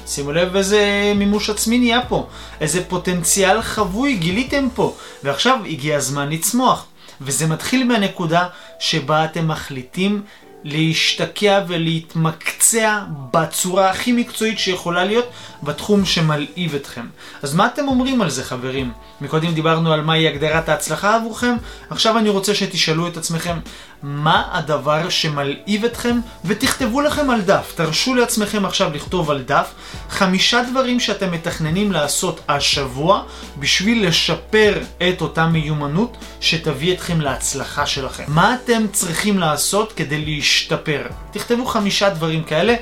שימו 0.08 0.32
לב 0.32 0.56
איזה 0.56 1.14
מימוש 1.16 1.50
עצמי 1.50 1.80
נהיה 1.80 2.02
פה, 2.02 2.28
איזה 2.62 2.84
פוטנציאל 2.84 3.62
חבוי 3.62 4.16
גיליתם 4.16 4.68
פה, 4.76 4.96
ועכשיו 5.24 5.60
הגיע 5.66 5.98
הזמן 5.98 6.30
לצמוח. 6.30 6.86
וזה 7.22 7.48
מתחיל 7.48 7.88
מהנקודה 7.88 8.48
שבה 8.80 9.26
אתם 9.26 9.48
מחליטים 9.48 10.22
להשתקע 10.64 11.62
ולהתמקצע 11.68 13.00
בצורה 13.34 13.90
הכי 13.90 14.12
מקצועית 14.12 14.60
שיכולה 14.60 15.04
להיות 15.04 15.26
בתחום 15.64 16.06
שמלהיב 16.06 16.76
אתכם. 16.76 17.06
אז 17.42 17.56
מה 17.56 17.66
אתם 17.66 17.88
אומרים 17.88 18.22
על 18.22 18.30
זה 18.30 18.44
חברים? 18.44 18.92
מקודם 19.22 19.54
דיברנו 19.54 19.94
על 19.94 20.02
מהי 20.02 20.28
הגדרת 20.28 20.70
ההצלחה 20.70 21.16
עבורכם, 21.16 21.56
עכשיו 21.90 22.18
אני 22.18 22.30
רוצה 22.30 22.56
שתשאלו 22.56 23.08
את 23.08 23.18
עצמכם 23.18 23.58
מה 24.04 24.44
הדבר 24.52 25.10
שמלהיב 25.10 25.86
אתכם 25.86 26.20
ותכתבו 26.46 27.02
לכם 27.02 27.30
על 27.30 27.42
דף. 27.42 27.74
תרשו 27.76 28.16
לעצמכם 28.16 28.66
עכשיו 28.66 28.92
לכתוב 28.94 29.32
על 29.32 29.42
דף 29.42 29.74
חמישה 30.10 30.62
דברים 30.72 31.00
שאתם 31.00 31.32
מתכננים 31.32 31.92
לעשות 31.92 32.42
השבוע 32.48 33.24
בשביל 33.60 34.08
לשפר 34.08 34.82
את 35.10 35.22
אותה 35.22 35.46
מיומנות 35.46 36.18
שתביא 36.42 36.94
אתכם 36.94 37.22
להצלחה 37.22 37.86
שלכם. 37.86 38.24
מה 38.28 38.56
אתם 38.56 38.86
צריכים 38.92 39.40
לעשות 39.40 39.94
כדי 39.94 40.26
להשתפר? 40.26 41.08
תכתבו 41.32 41.66
חמישה 41.66 42.10
דברים 42.10 42.44
כאלה. 42.44 42.76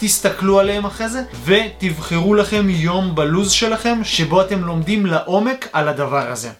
תסתכלו 0.00 0.60
עליהם 0.60 0.86
אחרי 0.86 1.08
זה, 1.08 1.22
ותבחרו 1.44 2.34
לכם 2.34 2.70
יום 2.70 3.14
בלוז 3.14 3.50
שלכם, 3.50 4.00
שבו 4.04 4.42
אתם 4.42 4.64
לומדים 4.64 5.06
לעומק 5.06 5.68
על 5.72 5.88
הדבר 5.88 6.30
הזה. 6.30 6.50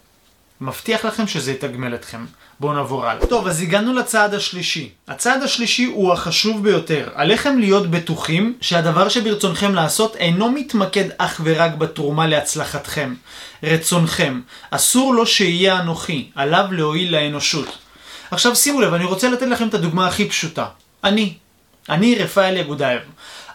מבטיח 0.60 1.04
לכם 1.04 1.26
שזה 1.26 1.52
יתגמל 1.52 1.94
אתכם. 1.94 2.24
בואו 2.60 2.72
נעבור 2.72 3.06
הלאה. 3.06 3.26
טוב, 3.26 3.46
אז 3.46 3.62
הגענו 3.62 3.94
לצעד 3.94 4.34
השלישי. 4.34 4.90
הצעד 5.08 5.42
השלישי 5.42 5.84
הוא 5.84 6.12
החשוב 6.12 6.62
ביותר. 6.62 7.08
עליכם 7.14 7.58
להיות 7.58 7.90
בטוחים 7.90 8.56
שהדבר 8.60 9.08
שברצונכם 9.08 9.74
לעשות 9.74 10.16
אינו 10.16 10.50
מתמקד 10.50 11.04
אך 11.18 11.40
ורק 11.44 11.74
בתרומה 11.74 12.26
להצלחתכם. 12.26 13.14
רצונכם. 13.62 14.40
אסור 14.70 15.14
לו 15.14 15.26
שיהיה 15.26 15.80
אנוכי, 15.80 16.30
עליו 16.34 16.66
להועיל 16.70 17.12
לאנושות. 17.12 17.78
עכשיו 18.30 18.56
שימו 18.56 18.80
לב, 18.80 18.94
אני 18.94 19.04
רוצה 19.04 19.30
לתת 19.30 19.46
לכם 19.46 19.68
את 19.68 19.74
הדוגמה 19.74 20.06
הכי 20.06 20.28
פשוטה. 20.28 20.66
אני. 21.04 21.34
אני 21.88 22.14
רפאל 22.14 22.56
יגודאייב. 22.56 23.00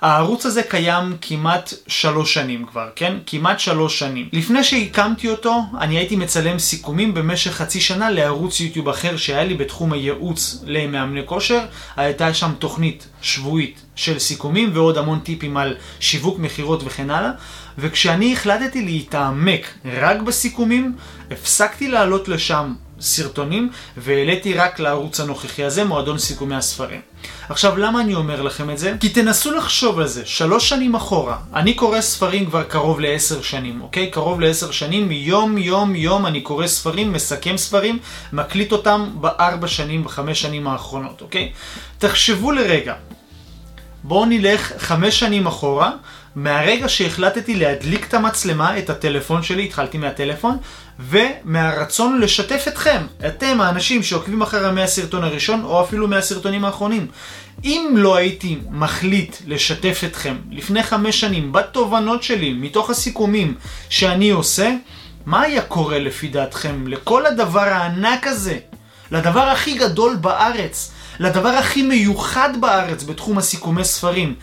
הערוץ 0.04 0.46
הזה 0.46 0.64
קיים 0.64 1.18
כמעט 1.22 1.74
שלוש 1.88 2.34
שנים 2.34 2.66
כבר, 2.66 2.90
כן? 2.96 3.14
כמעט 3.26 3.60
שלוש 3.60 4.00
שנים. 4.00 4.30
לפני 4.34 4.64
שהקמתי 4.64 5.30
אותו, 5.30 5.62
אני 5.80 5.98
הייתי 5.98 6.16
מצלם 6.16 6.60
סיכומים 6.60 7.14
במשך 7.14 7.52
חצי 7.52 7.82
שנה 7.82 8.10
לערוץ 8.10 8.60
יוטיוב 8.60 8.90
אחר 8.90 9.18
שהיה 9.18 9.44
לי 9.44 9.54
בתחום 9.54 9.94
הייעוץ 9.94 10.64
למאמני 10.66 11.22
כושר. 11.26 11.60
הייתה 11.96 12.34
שם 12.34 12.52
תוכנית 12.60 13.08
שבועית 13.22 13.82
של 13.96 14.20
סיכומים 14.20 14.70
ועוד 14.74 14.98
המון 14.98 15.20
טיפים 15.20 15.58
על 15.58 15.76
שיווק, 16.00 16.40
מכירות 16.40 16.82
וכן 16.86 17.10
הלאה. 17.10 17.32
וכשאני 17.78 18.34
החלטתי 18.34 18.86
להתעמק 18.86 19.74
רק 19.86 20.22
בסיכומים, 20.22 20.96
הפסקתי 21.32 21.88
לעלות 21.88 22.28
לשם 22.28 22.74
סרטונים 23.04 23.70
והעליתי 23.98 24.54
רק 24.54 24.80
לערוץ 24.80 25.20
הנוכחי 25.20 25.64
הזה, 25.64 25.84
מועדון 25.84 26.18
סיכומי 26.18 26.56
הספרים. 26.56 27.02
עכשיו, 27.50 27.78
למה 27.78 28.02
אני 28.02 28.16
אומר 28.16 28.42
לכם 28.42 28.70
את 28.70 28.78
זה? 28.78 28.94
כי 29.00 29.10
תנסו 29.10 29.52
לחשוב 29.52 30.00
על 30.00 30.08
זה, 30.08 30.26
שלוש 30.26 30.70
שנים 30.70 30.96
אחורה. 30.96 31.38
אני 31.54 31.74
קורא 31.74 32.02
ספרים 32.02 32.46
כבר 32.46 32.64
קרוב 32.64 33.00
לעשר 33.00 33.42
שנים, 33.42 33.82
אוקיי? 33.82 34.12
קרוב 34.12 34.42
לעשר 34.42 34.72
שנים, 34.72 35.12
יום 35.12 35.58
יום 35.58 35.96
יום 35.96 36.26
אני 36.26 36.42
קורא 36.42 36.68
ספרים, 36.68 37.14
מסכם 37.14 37.58
ספרים, 37.58 38.00
מקליט 38.34 38.72
אותם 38.72 39.10
בארבע 39.14 39.68
שנים, 39.68 40.04
בחמש 40.04 40.42
שנים 40.42 40.68
האחרונות, 40.68 41.22
אוקיי? 41.22 41.52
תחשבו 41.98 42.52
לרגע. 42.52 42.94
בואו 44.04 44.26
נלך 44.26 44.74
חמש 44.78 45.20
שנים 45.20 45.48
אחורה, 45.48 45.92
מהרגע 46.36 46.90
שהחלטתי 46.90 47.56
להדליק 47.56 48.08
את 48.08 48.14
המצלמה, 48.14 48.78
את 48.78 48.90
הטלפון 48.90 49.44
שלי, 49.44 49.66
התחלתי 49.66 49.98
מהטלפון, 49.98 50.58
ומהרצון 51.00 52.22
לשתף 52.22 52.66
אתכם, 52.68 53.06
אתם 53.28 53.62
האנשים 53.62 54.04
שעוקבים 54.04 54.42
אחרי 54.42 54.72
מהסרטון 54.72 55.24
הראשון, 55.24 55.64
או 55.64 55.84
אפילו 55.84 56.08
מהסרטונים 56.08 56.66
האחרונים. 56.66 57.08
אם 57.64 57.94
לא 57.98 58.16
הייתי 58.16 58.58
מחליט 58.70 59.36
לשתף 59.48 60.02
אתכם 60.06 60.36
לפני 60.52 60.84
חמש 60.84 61.20
שנים 61.20 61.52
בתובנות 61.52 62.24
שלי, 62.24 62.54
מתוך 62.54 62.90
הסיכומים 62.90 63.56
שאני 63.90 64.30
עושה, 64.30 64.76
מה 65.26 65.42
היה 65.42 65.62
קורה 65.62 66.00
לפי 66.00 66.28
דעתכם? 66.28 66.88
לכל 66.88 67.26
הדבר 67.26 67.62
הענק 67.62 68.28
הזה, 68.28 68.58
לדבר 69.12 69.40
הכי 69.40 69.74
גדול 69.74 70.16
בארץ, 70.16 70.92
לדבר 71.20 71.50
הכי 71.50 71.82
מיוחד 71.82 72.50
בארץ 72.62 73.04
בתחום 73.04 73.38
הסיכומי 73.38 73.84
ספרים, 73.84 74.36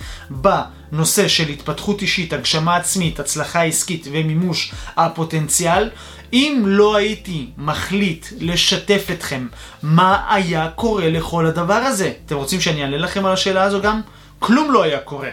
בנושא 0.92 1.29
של 1.29 1.48
התפתחות 1.48 2.03
אישית, 2.03 2.33
הגשמה 2.33 2.76
עצמית, 2.76 3.20
הצלחה 3.20 3.62
עסקית 3.62 4.07
ומימוש 4.12 4.72
הפוטנציאל, 4.96 5.90
אם 6.33 6.62
לא 6.66 6.96
הייתי 6.96 7.46
מחליט 7.59 8.26
לשתף 8.40 9.07
אתכם, 9.12 9.46
מה 9.83 10.35
היה 10.35 10.68
קורה 10.74 11.11
לכל 11.11 11.46
הדבר 11.46 11.74
הזה? 11.74 12.12
אתם 12.26 12.37
רוצים 12.37 12.61
שאני 12.61 12.83
אענה 12.83 12.96
לכם 12.96 13.26
על 13.26 13.33
השאלה 13.33 13.62
הזו 13.62 13.81
גם? 13.81 14.00
כלום 14.38 14.72
לא 14.72 14.83
היה 14.83 14.98
קורה. 14.98 15.31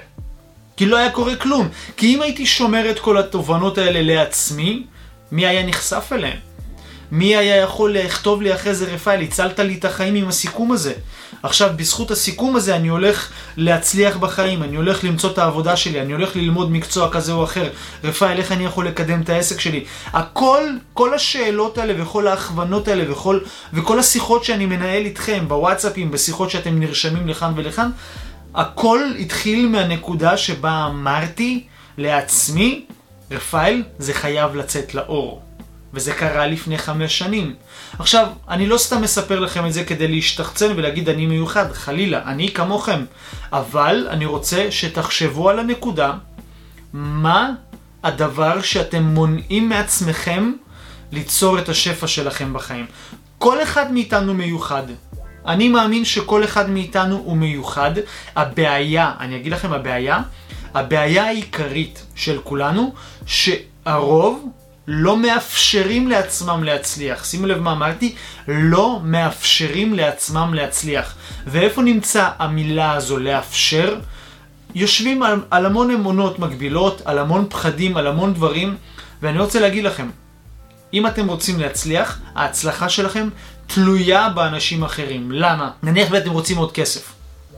כי 0.77 0.85
לא 0.85 0.97
היה 0.97 1.11
קורה 1.11 1.35
כלום. 1.35 1.69
כי 1.97 2.15
אם 2.15 2.21
הייתי 2.21 2.45
שומר 2.45 2.91
את 2.91 2.99
כל 2.99 3.17
התובנות 3.17 3.77
האלה 3.77 4.01
לעצמי, 4.01 4.83
מי 5.31 5.47
היה 5.47 5.65
נחשף 5.65 6.09
אליהם? 6.11 6.46
מי 7.11 7.35
היה 7.35 7.55
יכול 7.55 7.93
לכתוב 7.93 8.41
לי 8.41 8.55
אחרי 8.55 8.75
זה 8.75 8.85
רפאל, 8.85 9.21
הצלת 9.21 9.59
לי 9.59 9.75
את 9.75 9.85
החיים 9.85 10.15
עם 10.15 10.27
הסיכום 10.27 10.71
הזה. 10.71 10.93
עכשיו, 11.43 11.69
בזכות 11.75 12.11
הסיכום 12.11 12.55
הזה 12.55 12.75
אני 12.75 12.87
הולך 12.87 13.31
להצליח 13.57 14.17
בחיים, 14.17 14.63
אני 14.63 14.75
הולך 14.75 15.03
למצוא 15.03 15.31
את 15.31 15.37
העבודה 15.37 15.75
שלי, 15.75 16.01
אני 16.01 16.13
הולך 16.13 16.35
ללמוד 16.35 16.71
מקצוע 16.71 17.11
כזה 17.11 17.31
או 17.31 17.43
אחר. 17.43 17.69
רפאל, 18.03 18.37
איך 18.37 18.51
אני 18.51 18.65
יכול 18.65 18.87
לקדם 18.87 19.21
את 19.21 19.29
העסק 19.29 19.59
שלי? 19.59 19.83
הכל, 20.13 20.63
כל 20.93 21.13
השאלות 21.13 21.77
האלה 21.77 22.03
וכל 22.03 22.27
ההכוונות 22.27 22.87
האלה 22.87 23.11
וכל, 23.11 23.39
וכל 23.73 23.99
השיחות 23.99 24.43
שאני 24.43 24.65
מנהל 24.65 25.05
איתכם 25.05 25.45
בוואטסאפים, 25.47 26.11
בשיחות 26.11 26.49
שאתם 26.49 26.79
נרשמים 26.79 27.27
לכאן 27.27 27.53
ולכאן, 27.55 27.89
הכל 28.55 28.99
התחיל 29.19 29.67
מהנקודה 29.67 30.37
שבה 30.37 30.85
אמרתי 30.85 31.63
לעצמי, 31.97 32.85
רפאל, 33.31 33.83
זה 33.99 34.13
חייב 34.13 34.55
לצאת 34.55 34.95
לאור. 34.95 35.46
וזה 35.93 36.13
קרה 36.13 36.47
לפני 36.47 36.77
חמש 36.77 37.17
שנים. 37.17 37.55
עכשיו, 37.99 38.27
אני 38.49 38.67
לא 38.67 38.77
סתם 38.77 39.01
מספר 39.01 39.39
לכם 39.39 39.65
את 39.65 39.73
זה 39.73 39.83
כדי 39.83 40.07
להשתחצן 40.07 40.73
ולהגיד 40.75 41.09
אני 41.09 41.25
מיוחד, 41.25 41.71
חלילה, 41.73 42.21
אני 42.25 42.53
כמוכם. 42.53 43.05
אבל 43.53 44.07
אני 44.09 44.25
רוצה 44.25 44.71
שתחשבו 44.71 45.49
על 45.49 45.59
הנקודה, 45.59 46.13
מה 46.93 47.51
הדבר 48.03 48.61
שאתם 48.61 49.03
מונעים 49.03 49.69
מעצמכם 49.69 50.51
ליצור 51.11 51.59
את 51.59 51.69
השפע 51.69 52.07
שלכם 52.07 52.53
בחיים. 52.53 52.85
כל 53.37 53.63
אחד 53.63 53.91
מאיתנו 53.93 54.33
מיוחד. 54.33 54.83
אני 55.45 55.69
מאמין 55.69 56.05
שכל 56.05 56.43
אחד 56.43 56.69
מאיתנו 56.69 57.15
הוא 57.15 57.37
מיוחד. 57.37 57.91
הבעיה, 58.35 59.11
אני 59.19 59.35
אגיד 59.35 59.51
לכם 59.51 59.73
הבעיה, 59.73 60.21
הבעיה 60.73 61.25
העיקרית 61.25 62.05
של 62.15 62.39
כולנו, 62.43 62.93
שהרוב 63.25 64.49
לא 64.87 65.17
מאפשרים 65.17 66.07
לעצמם 66.07 66.63
להצליח. 66.63 67.25
שימו 67.25 67.45
לב 67.45 67.59
מה 67.59 67.71
אמרתי, 67.71 68.15
לא 68.47 68.99
מאפשרים 69.03 69.93
לעצמם 69.93 70.53
להצליח. 70.53 71.15
ואיפה 71.47 71.81
נמצא 71.81 72.29
המילה 72.39 72.91
הזו 72.91 73.17
לאפשר? 73.17 73.95
יושבים 74.75 75.23
על, 75.23 75.41
על 75.51 75.65
המון 75.65 75.91
אמונות 75.91 76.39
מגבילות, 76.39 77.01
על 77.05 77.19
המון 77.19 77.45
פחדים, 77.49 77.97
על 77.97 78.07
המון 78.07 78.33
דברים, 78.33 78.77
ואני 79.21 79.39
רוצה 79.39 79.59
להגיד 79.59 79.83
לכם, 79.83 80.09
אם 80.93 81.07
אתם 81.07 81.27
רוצים 81.27 81.59
להצליח, 81.59 82.19
ההצלחה 82.35 82.89
שלכם 82.89 83.29
תלויה 83.67 84.29
באנשים 84.29 84.83
אחרים. 84.83 85.31
למה? 85.31 85.71
נניח 85.83 86.07
ואתם 86.11 86.31
רוצים 86.31 86.57
עוד 86.57 86.71
כסף. 86.71 87.13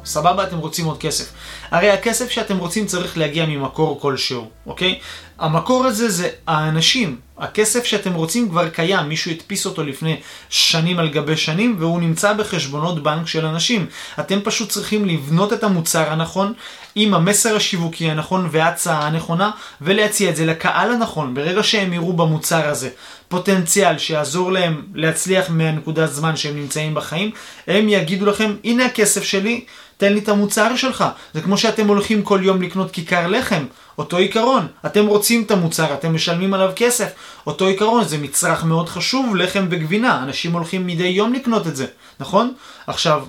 סבבה, 0.05 0.43
אתם 0.43 0.57
רוצים 0.57 0.85
עוד 0.85 0.97
כסף. 0.97 1.31
הרי 1.71 1.91
הכסף 1.91 2.31
שאתם 2.31 2.57
רוצים 2.57 2.85
צריך 2.85 3.17
להגיע 3.17 3.45
ממקור 3.45 4.01
כלשהו, 4.01 4.49
אוקיי? 4.65 4.99
המקור 5.39 5.85
הזה 5.85 6.09
זה 6.09 6.29
האנשים. 6.47 7.17
הכסף 7.37 7.85
שאתם 7.85 8.13
רוצים 8.13 8.49
כבר 8.49 8.69
קיים, 8.69 9.09
מישהו 9.09 9.31
הדפיס 9.31 9.65
אותו 9.65 9.83
לפני 9.83 10.19
שנים 10.49 10.99
על 10.99 11.09
גבי 11.09 11.37
שנים, 11.37 11.75
והוא 11.79 12.01
נמצא 12.01 12.33
בחשבונות 12.33 13.03
בנק 13.03 13.27
של 13.27 13.45
אנשים. 13.45 13.85
אתם 14.19 14.39
פשוט 14.43 14.69
צריכים 14.69 15.05
לבנות 15.05 15.53
את 15.53 15.63
המוצר 15.63 16.11
הנכון, 16.11 16.53
עם 16.95 17.13
המסר 17.13 17.55
השיווקי 17.55 18.11
הנכון 18.11 18.49
וההצעה 18.51 19.07
הנכונה, 19.07 19.51
ולהציע 19.81 20.29
את 20.29 20.35
זה 20.35 20.45
לקהל 20.45 20.91
הנכון. 20.91 21.33
ברגע 21.33 21.63
שהם 21.63 21.93
יראו 21.93 22.13
במוצר 22.13 22.69
הזה 22.69 22.89
פוטנציאל 23.27 23.97
שיעזור 23.97 24.51
להם 24.51 24.81
להצליח 24.93 25.49
מהנקודת 25.49 26.09
זמן 26.13 26.35
שהם 26.35 26.55
נמצאים 26.55 26.93
בחיים, 26.93 27.31
הם 27.67 27.89
יגידו 27.89 28.25
לכם, 28.25 28.55
הנה 28.63 28.85
הכסף 28.85 29.23
שלי, 29.23 29.65
תן 29.97 30.13
לי 30.13 30.19
את 30.19 30.29
המוצר 30.29 30.75
שלך. 30.75 31.05
זה 31.33 31.41
כמו 31.41 31.57
שאתם 31.59 31.87
הולכים 31.87 32.23
כל 32.23 32.39
יום 32.43 32.61
לקנות 32.61 32.91
כיכר 32.91 33.27
לחם, 33.27 33.65
אותו 33.97 34.17
עיקרון. 34.17 34.67
אתם 34.85 35.05
רוצים 35.05 35.43
את 35.43 35.51
המוצר, 35.51 35.93
אתם 35.93 36.15
משלמים 36.15 36.53
עליו 36.53 36.71
כסף. 36.75 37.09
אותו 37.47 37.67
עיקרון, 37.67 38.03
זה 38.03 38.17
מצרך 38.17 38.63
מאוד 38.63 38.89
חשוב, 38.89 39.35
לחם 39.35 39.67
וגבינה. 39.69 40.23
אנשים 40.23 40.51
הולכים 40.51 40.87
מדי 40.87 41.07
יום 41.07 41.33
לקנות 41.33 41.67
את 41.67 41.75
זה, 41.75 41.85
נכון? 42.19 42.53
עכשיו, 42.87 43.25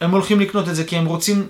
הם 0.00 0.10
הולכים 0.10 0.40
לקנות 0.40 0.68
את 0.68 0.74
זה 0.76 0.84
כי 0.84 0.96
הם 0.96 1.06
רוצים 1.06 1.46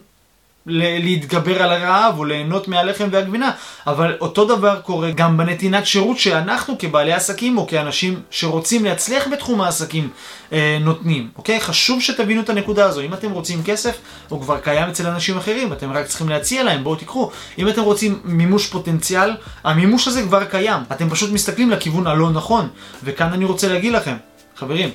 להתגבר 0.67 1.63
על 1.63 1.73
הרעב 1.73 2.19
או 2.19 2.25
ליהנות 2.25 2.69
מהלחם 2.69 3.09
והגבינה. 3.11 3.51
אבל 3.87 4.17
אותו 4.21 4.45
דבר 4.45 4.81
קורה 4.81 5.11
גם 5.11 5.37
בנתינת 5.37 5.87
שירות 5.87 6.19
שאנחנו 6.19 6.79
כבעלי 6.79 7.13
עסקים 7.13 7.59
או 7.59 7.67
כאנשים 7.67 8.21
שרוצים 8.31 8.85
להצליח 8.85 9.29
בתחום 9.29 9.61
העסקים 9.61 10.11
אה, 10.53 10.79
נותנים. 10.81 11.29
אוקיי? 11.37 11.61
חשוב 11.61 12.03
שתבינו 12.03 12.41
את 12.41 12.51
הנקודה 12.51 12.85
הזו. 12.85 13.01
אם 13.01 13.15
אתם 13.15 13.31
רוצים 13.31 13.63
כסף, 13.65 13.99
הוא 14.29 14.41
כבר 14.41 14.59
קיים 14.59 14.89
אצל 14.89 15.07
אנשים 15.07 15.37
אחרים, 15.37 15.73
אתם 15.73 15.93
רק 15.93 16.07
צריכים 16.07 16.29
להציע 16.29 16.63
להם, 16.63 16.85
בואו 16.85 16.97
תיקחו. 16.97 17.31
אם 17.59 17.69
אתם 17.69 17.83
רוצים 17.83 18.21
מימוש 18.25 18.67
פוטנציאל, 18.67 19.31
המימוש 19.65 20.09
הזה 20.09 20.23
כבר 20.23 20.45
קיים. 20.45 20.83
אתם 20.93 21.11
פשוט 21.11 21.33
מסתכלים 21.33 21.71
לכיוון 21.71 22.07
הלא 22.07 22.31
נכון. 22.31 22.69
וכאן 23.05 23.33
אני 23.33 23.45
רוצה 23.45 23.69
להגיד 23.69 23.93
לכם, 23.93 24.15
חברים, 24.57 24.91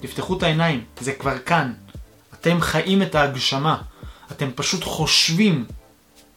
תפתחו 0.00 0.36
את 0.36 0.42
העיניים, 0.42 0.80
זה 1.00 1.12
כבר 1.12 1.38
כאן. 1.38 1.72
אתם 2.40 2.60
חיים 2.60 3.02
את 3.02 3.14
ההגשמה. 3.14 3.76
אתם 4.32 4.48
פשוט 4.54 4.84
חושבים 4.84 5.64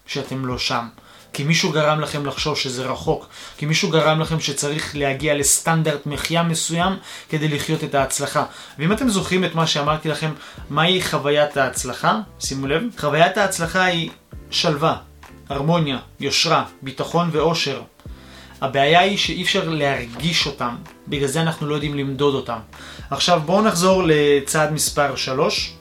שאתם 0.05 0.45
לא 0.45 0.57
שם. 0.57 0.87
כי 1.33 1.43
מישהו 1.43 1.71
גרם 1.71 1.99
לכם 1.99 2.25
לחשוב 2.25 2.57
שזה 2.57 2.85
רחוק, 2.85 3.27
כי 3.57 3.65
מישהו 3.65 3.89
גרם 3.89 4.19
לכם 4.19 4.39
שצריך 4.39 4.95
להגיע 4.95 5.35
לסטנדרט 5.35 6.05
מחיה 6.05 6.43
מסוים 6.43 6.93
כדי 7.29 7.47
לחיות 7.47 7.83
את 7.83 7.95
ההצלחה. 7.95 8.45
ואם 8.79 8.91
אתם 8.91 9.09
זוכרים 9.09 9.45
את 9.45 9.55
מה 9.55 9.67
שאמרתי 9.67 10.09
לכם, 10.09 10.31
מהי 10.69 11.01
חוויית 11.01 11.57
ההצלחה? 11.57 12.19
שימו 12.39 12.67
לב, 12.67 12.83
חוויית 12.97 13.37
ההצלחה 13.37 13.83
היא 13.83 14.09
שלווה, 14.51 14.95
הרמוניה, 15.49 15.97
יושרה, 16.19 16.65
ביטחון 16.81 17.29
ואושר. 17.31 17.81
הבעיה 18.61 18.99
היא 18.99 19.17
שאי 19.17 19.43
אפשר 19.43 19.69
להרגיש 19.69 20.47
אותם, 20.47 20.75
בגלל 21.07 21.27
זה 21.27 21.41
אנחנו 21.41 21.67
לא 21.67 21.73
יודעים 21.73 21.97
למדוד 21.97 22.35
אותם. 22.35 22.59
עכשיו 23.09 23.41
בואו 23.45 23.61
נחזור 23.61 24.03
לצעד 24.05 24.71
מספר 24.71 25.15
3. 25.15 25.73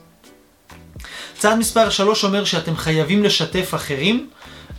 צעד 1.38 1.58
מספר 1.58 1.90
3 1.90 2.24
אומר 2.24 2.44
שאתם 2.44 2.76
חייבים 2.76 3.24
לשתף 3.24 3.74
אחרים 3.74 4.28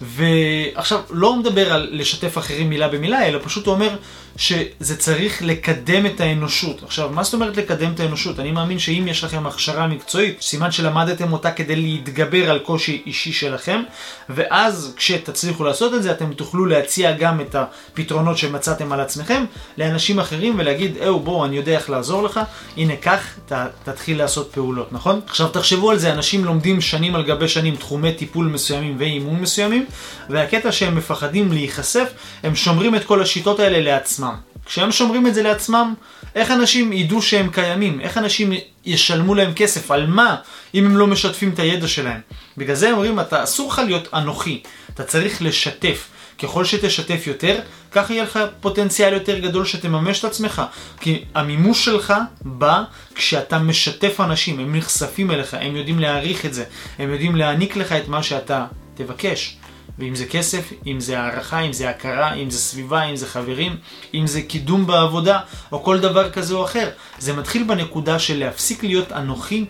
ועכשיו, 0.02 1.02
לא 1.10 1.36
מדבר 1.36 1.74
על 1.74 1.90
לשתף 1.92 2.38
אחרים 2.38 2.70
מילה 2.70 2.88
במילה, 2.88 3.28
אלא 3.28 3.40
פשוט 3.44 3.68
אומר 3.68 3.96
שזה 4.38 4.98
צריך 4.98 5.42
לקדם 5.42 6.06
את 6.06 6.22
האנושות. 6.22 6.84
עכשיו, 6.84 7.10
מה 7.10 7.24
זאת 7.24 7.34
אומרת 7.34 7.58
לקדם 7.58 7.92
את 7.94 8.00
האנושות? 8.00 8.40
אני 8.40 8.52
מאמין 8.52 8.80
שאם 8.80 9.06
יש 9.08 9.24
לכם 9.24 9.48
הכשרה 9.48 9.88
מקצועית, 9.88 10.42
סימן 10.42 10.72
שלמדתם 10.72 11.34
אותה 11.34 11.52
כדי 11.52 11.76
להתגבר 11.76 12.52
על 12.52 12.60
קושי 12.60 13.02
אישי 13.06 13.32
שלכם, 13.32 13.82
ואז 14.30 14.94
כשתצליחו 14.98 15.64
לעשות 15.64 15.94
את 15.94 16.04
זה, 16.04 16.12
אתם 16.12 16.34
תוכלו 16.34 16.66
להציע 16.66 17.12
גם 17.12 17.42
את 17.42 17.56
הפתרונות 17.56 18.38
שמצאתם 18.38 18.92
על 18.92 19.00
עצמכם 19.00 19.46
לאנשים 19.78 20.20
אחרים 20.20 20.56
ולהגיד, 20.60 20.98
אהו, 20.98 21.20
בוא, 21.20 21.46
אני 21.46 21.58
יודע 21.58 21.72
איך 21.72 21.90
לעזור 21.90 22.24
לך, 22.24 22.40
הנה, 22.78 22.96
כך 22.96 23.40
ת, 23.48 23.54
תתחיל 23.84 24.18
לעשות 24.18 24.52
פעולות, 24.52 24.94
נכון? 24.94 25.22
עכשיו, 25.28 25.48
תחשבו 25.48 25.92
על 25.92 25.98
זה, 25.98 26.14
אנשים 26.14 26.46
לומדים 26.46 26.82
שנים 26.82 27.16
על 27.16 27.24
גבי 27.24 27.48
שנים 27.48 27.76
תחומי 27.76 28.14
טיפול 28.14 28.46
מסוימים 28.46 28.96
ואימון 29.00 29.42
מסוימים, 29.42 29.86
והקטע 30.30 30.72
שהם 30.72 30.96
מפחדים 30.96 31.52
להיחשף, 31.52 32.10
הם 32.44 32.56
שומרים 32.56 32.96
את 32.96 33.04
כל 33.04 33.22
השיטות 33.22 33.60
האלה 33.60 33.80
לעצמם. 33.80 34.19
כשהם 34.66 34.92
שומרים 34.92 35.28
את 35.28 35.34
זה 35.34 35.44
לעצמם, 35.44 35.94
איך 36.36 36.52
אנשים 36.52 36.94
ידעו 36.94 37.22
שהם 37.22 37.50
קיימים? 37.50 38.02
איך 38.02 38.18
אנשים 38.18 38.54
ישלמו 38.86 39.36
להם 39.36 39.54
כסף? 39.54 39.92
על 39.92 40.08
מה? 40.08 40.36
אם 40.76 40.86
הם 40.86 40.98
לא 40.98 41.08
משתפים 41.08 41.50
את 41.50 41.60
הידע 41.60 41.88
שלהם. 41.88 42.22
בגלל 42.58 42.76
זה 42.76 42.88
הם 42.88 42.94
אומרים, 42.94 43.20
אתה 43.20 43.44
אסור 43.44 43.72
לך 43.72 43.82
להיות 43.86 44.08
אנוכי, 44.14 44.62
אתה 44.94 45.04
צריך 45.04 45.42
לשתף. 45.42 46.08
ככל 46.42 46.66
שתשתף 46.66 47.28
יותר, 47.28 47.60
כך 47.92 48.10
יהיה 48.10 48.24
לך 48.24 48.40
פוטנציאל 48.62 49.14
יותר 49.14 49.40
גדול 49.40 49.66
שתממש 49.66 50.20
את 50.20 50.26
עצמך. 50.26 50.62
כי 51.00 51.24
המימוש 51.36 51.86
שלך 51.86 52.14
בא 52.42 52.84
כשאתה 53.16 53.60
משתף 53.60 54.20
אנשים, 54.20 54.60
הם 54.60 54.76
נחשפים 54.76 55.32
אליך, 55.32 55.54
הם 55.54 55.76
יודעים 55.76 56.00
להעריך 56.00 56.46
את 56.46 56.54
זה, 56.54 56.64
הם 57.00 57.12
יודעים 57.12 57.36
להעניק 57.36 57.76
לך 57.76 57.92
את 57.92 58.08
מה 58.08 58.24
שאתה 58.24 58.66
תבקש. 58.96 59.59
ואם 60.00 60.16
זה 60.16 60.26
כסף, 60.26 60.74
אם 60.88 61.00
זה 61.00 61.20
הערכה, 61.20 61.60
אם 61.60 61.74
זה 61.74 61.90
הכרה, 61.90 62.34
אם 62.34 62.50
זה 62.50 62.58
סביבה, 62.58 63.04
אם 63.04 63.16
זה 63.16 63.28
חברים, 63.28 63.78
אם 64.14 64.28
זה 64.28 64.42
קידום 64.42 64.88
בעבודה, 64.88 65.40
או 65.72 65.84
כל 65.84 66.00
דבר 66.00 66.32
כזה 66.32 66.54
או 66.54 66.66
אחר. 66.66 66.90
זה 67.20 67.34
מתחיל 67.34 67.64
בנקודה 67.64 68.20
של 68.20 68.40
להפסיק 68.40 68.84
להיות 68.84 69.12
אנוכי 69.12 69.66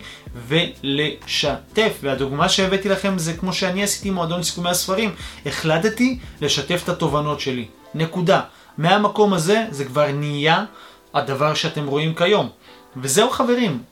ולשתף. 0.48 1.98
והדוגמה 2.02 2.48
שהבאתי 2.48 2.88
לכם 2.88 3.18
זה 3.18 3.32
כמו 3.32 3.52
שאני 3.52 3.82
עשיתי 3.82 4.10
מועדון 4.10 4.42
סיכומי 4.42 4.70
הספרים. 4.70 5.14
החלטתי 5.46 6.18
לשתף 6.40 6.80
את 6.84 6.88
התובנות 6.88 7.40
שלי. 7.40 7.66
נקודה. 7.94 8.40
מהמקום 8.78 9.32
הזה 9.32 9.64
זה 9.70 9.84
כבר 9.84 10.12
נהיה 10.12 10.64
הדבר 11.14 11.54
שאתם 11.54 11.86
רואים 11.86 12.14
כיום. 12.14 12.48
וזהו 12.96 13.30
חברים, 13.30 13.82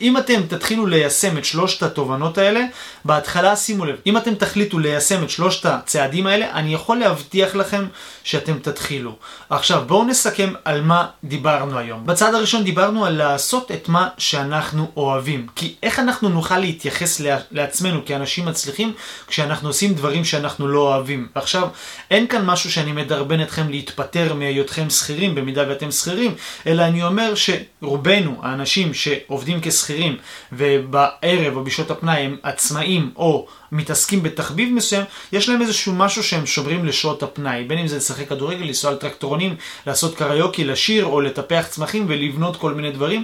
אם 0.00 0.16
אתם 0.16 0.40
תתחילו 0.48 0.86
ליישם 0.86 1.38
את 1.38 1.44
שלושת 1.44 1.82
התובנות 1.82 2.38
האלה, 2.38 2.64
בהתחלה 3.04 3.56
שימו 3.56 3.84
לב, 3.84 3.96
אם 4.06 4.16
אתם 4.16 4.34
תחליטו 4.34 4.78
ליישם 4.78 5.24
את 5.24 5.30
שלושת 5.30 5.66
הצעדים 5.66 6.26
האלה, 6.26 6.50
אני 6.52 6.74
יכול 6.74 6.96
להבטיח 6.96 7.54
לכם 7.54 7.86
שאתם 8.24 8.58
תתחילו. 8.58 9.16
עכשיו 9.50 9.82
בואו 9.86 10.04
נסכם 10.04 10.52
על 10.64 10.80
מה 10.80 11.06
דיברנו 11.24 11.78
היום. 11.78 12.06
בצד 12.06 12.34
הראשון 12.34 12.64
דיברנו 12.64 13.06
על 13.06 13.16
לעשות 13.16 13.70
את 13.72 13.88
מה 13.88 14.08
שאנחנו 14.18 14.90
אוהבים. 14.96 15.46
כי 15.56 15.74
איך 15.82 15.98
אנחנו 15.98 16.28
נוכל 16.28 16.58
להתייחס 16.58 17.20
לעצמנו 17.50 18.04
כאנשים 18.06 18.44
מצליחים 18.44 18.92
כשאנחנו 19.26 19.68
עושים 19.68 19.94
דברים 19.94 20.24
שאנחנו 20.24 20.68
לא 20.68 20.80
אוהבים. 20.80 21.28
עכשיו, 21.34 21.68
אין 22.10 22.26
כאן 22.26 22.44
משהו 22.44 22.72
שאני 22.72 22.92
מדרבן 22.92 23.42
אתכם 23.42 23.68
להתפטר 23.70 24.34
מהיותכם 24.34 24.90
שכירים 24.90 25.34
במידה 25.34 25.64
ואתם 25.68 25.90
שכירים, 25.90 26.34
אלא 26.66 26.82
אני 26.82 27.02
אומר 27.02 27.32
שרובנו, 27.34 28.40
האנשים 28.42 28.94
שעובדים 28.94 29.58
כשכירים, 29.62 29.83
שכירים 29.84 30.16
ובערב 30.52 31.56
או 31.56 31.64
בשעות 31.64 31.90
הפנאי 31.90 32.20
הם 32.20 32.36
עצמאים 32.42 33.10
או 33.16 33.46
מתעסקים 33.72 34.22
בתחביב 34.22 34.72
מסוים, 34.72 35.04
יש 35.32 35.48
להם 35.48 35.62
איזשהו 35.62 35.92
משהו 35.92 36.22
שהם 36.22 36.46
שומרים 36.46 36.84
לשעות 36.84 37.22
הפנאי, 37.22 37.64
בין 37.64 37.78
אם 37.78 37.86
זה 37.86 37.96
לשחק 37.96 38.28
כדורגל, 38.28 38.64
לנסוע 38.64 38.90
על 38.90 38.96
טרקטורונים, 38.96 39.56
לעשות 39.86 40.14
קריוקי, 40.14 40.64
לשיר 40.64 41.04
או 41.04 41.20
לטפח 41.20 41.66
צמחים 41.70 42.04
ולבנות 42.08 42.56
כל 42.56 42.74
מיני 42.74 42.90
דברים. 42.90 43.22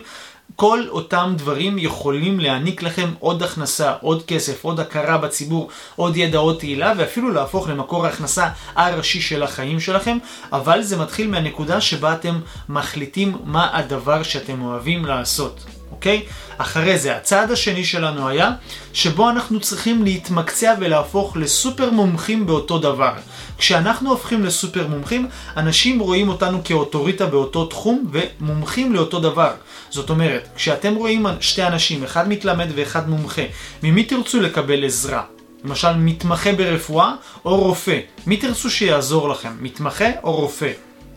כל 0.56 0.84
אותם 0.88 1.34
דברים 1.36 1.78
יכולים 1.78 2.40
להעניק 2.40 2.82
לכם 2.82 3.10
עוד 3.18 3.42
הכנסה, 3.42 3.94
עוד 4.00 4.22
כסף, 4.26 4.64
עוד 4.64 4.80
הכרה 4.80 5.18
בציבור, 5.18 5.70
עוד 5.96 6.16
ידע, 6.16 6.38
עוד 6.38 6.58
תהילה, 6.58 6.92
ואפילו 6.96 7.30
להפוך 7.30 7.68
למקור 7.68 8.06
ההכנסה 8.06 8.48
הראשי 8.74 9.20
של 9.20 9.42
החיים 9.42 9.80
שלכם, 9.80 10.18
אבל 10.52 10.82
זה 10.82 10.96
מתחיל 10.96 11.28
מהנקודה 11.28 11.80
שבה 11.80 12.14
אתם 12.14 12.40
מחליטים 12.68 13.36
מה 13.44 13.78
הדבר 13.78 14.22
שאתם 14.22 14.62
אוהבים 14.62 15.04
לעשות. 15.04 15.79
אוקיי? 16.00 16.22
אחרי 16.58 16.98
זה, 16.98 17.16
הצעד 17.16 17.50
השני 17.50 17.84
שלנו 17.84 18.28
היה 18.28 18.50
שבו 18.92 19.30
אנחנו 19.30 19.60
צריכים 19.60 20.04
להתמקצע 20.04 20.74
ולהפוך 20.80 21.36
לסופר 21.36 21.90
מומחים 21.90 22.46
באותו 22.46 22.78
דבר. 22.78 23.12
כשאנחנו 23.58 24.10
הופכים 24.10 24.44
לסופר 24.44 24.86
מומחים, 24.86 25.28
אנשים 25.56 26.00
רואים 26.00 26.28
אותנו 26.28 26.64
כאוטוריטה 26.64 27.26
באותו 27.26 27.66
תחום 27.66 28.10
ומומחים 28.12 28.92
לאותו 28.94 29.20
דבר. 29.20 29.52
זאת 29.90 30.10
אומרת, 30.10 30.48
כשאתם 30.56 30.94
רואים 30.94 31.26
שתי 31.40 31.66
אנשים, 31.66 32.04
אחד 32.04 32.28
מתלמד 32.28 32.68
ואחד 32.74 33.08
מומחה, 33.08 33.42
ממי 33.82 34.04
תרצו 34.04 34.40
לקבל 34.40 34.84
עזרה? 34.84 35.22
למשל, 35.64 35.96
מתמחה 35.96 36.52
ברפואה 36.52 37.14
או 37.44 37.56
רופא. 37.56 37.98
מי 38.26 38.36
תרצו 38.36 38.70
שיעזור 38.70 39.28
לכם? 39.28 39.52
מתמחה 39.60 40.08
או 40.22 40.32
רופא? 40.32 40.72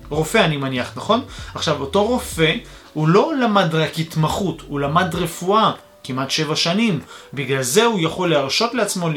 רופא 0.09 0.37
אני 0.37 0.57
מניח, 0.57 0.91
נכון? 0.95 1.21
עכשיו, 1.55 1.81
אותו 1.81 2.03
רופא 2.03 2.53
הוא 2.93 3.07
לא 3.07 3.33
למד 3.41 3.75
רק 3.75 3.99
התמחות, 3.99 4.61
הוא 4.67 4.79
למד 4.79 5.15
רפואה 5.15 5.71
כמעט 6.03 6.31
שבע 6.31 6.55
שנים. 6.55 6.99
בגלל 7.33 7.61
זה 7.61 7.85
הוא 7.85 7.99
יכול 7.99 8.29
להרשות 8.29 8.73
לעצמו 8.73 9.09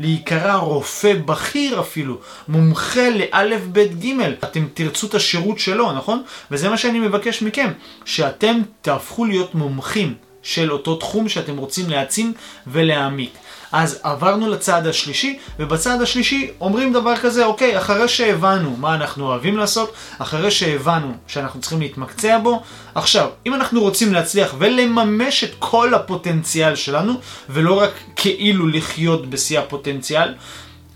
להיקרא 0.00 0.56
רופא 0.56 1.14
בכיר 1.14 1.80
אפילו, 1.80 2.18
מומחה 2.48 3.10
לאלף 3.10 3.60
בית 3.72 3.98
גימל. 3.98 4.34
אתם 4.44 4.66
תרצו 4.74 5.06
את 5.06 5.14
השירות 5.14 5.58
שלו, 5.58 5.92
נכון? 5.92 6.22
וזה 6.50 6.68
מה 6.68 6.76
שאני 6.76 7.00
מבקש 7.00 7.42
מכם, 7.42 7.72
שאתם 8.04 8.60
תהפכו 8.82 9.24
להיות 9.24 9.54
מומחים 9.54 10.14
של 10.42 10.72
אותו 10.72 10.96
תחום 10.96 11.28
שאתם 11.28 11.56
רוצים 11.56 11.90
להעצים 11.90 12.32
ולהעמיק. 12.66 13.34
אז 13.72 14.00
עברנו 14.02 14.50
לצעד 14.50 14.86
השלישי, 14.86 15.38
ובצעד 15.58 16.02
השלישי 16.02 16.50
אומרים 16.60 16.92
דבר 16.92 17.16
כזה, 17.16 17.44
אוקיי, 17.44 17.78
אחרי 17.78 18.08
שהבנו 18.08 18.76
מה 18.76 18.94
אנחנו 18.94 19.26
אוהבים 19.26 19.56
לעשות, 19.56 19.92
אחרי 20.18 20.50
שהבנו 20.50 21.12
שאנחנו 21.26 21.60
צריכים 21.60 21.80
להתמקצע 21.80 22.38
בו, 22.38 22.62
עכשיו, 22.94 23.28
אם 23.46 23.54
אנחנו 23.54 23.80
רוצים 23.80 24.12
להצליח 24.12 24.54
ולממש 24.58 25.44
את 25.44 25.50
כל 25.58 25.94
הפוטנציאל 25.94 26.74
שלנו, 26.74 27.12
ולא 27.48 27.80
רק 27.80 27.90
כאילו 28.16 28.68
לחיות 28.68 29.30
בשיא 29.30 29.58
הפוטנציאל, 29.58 30.34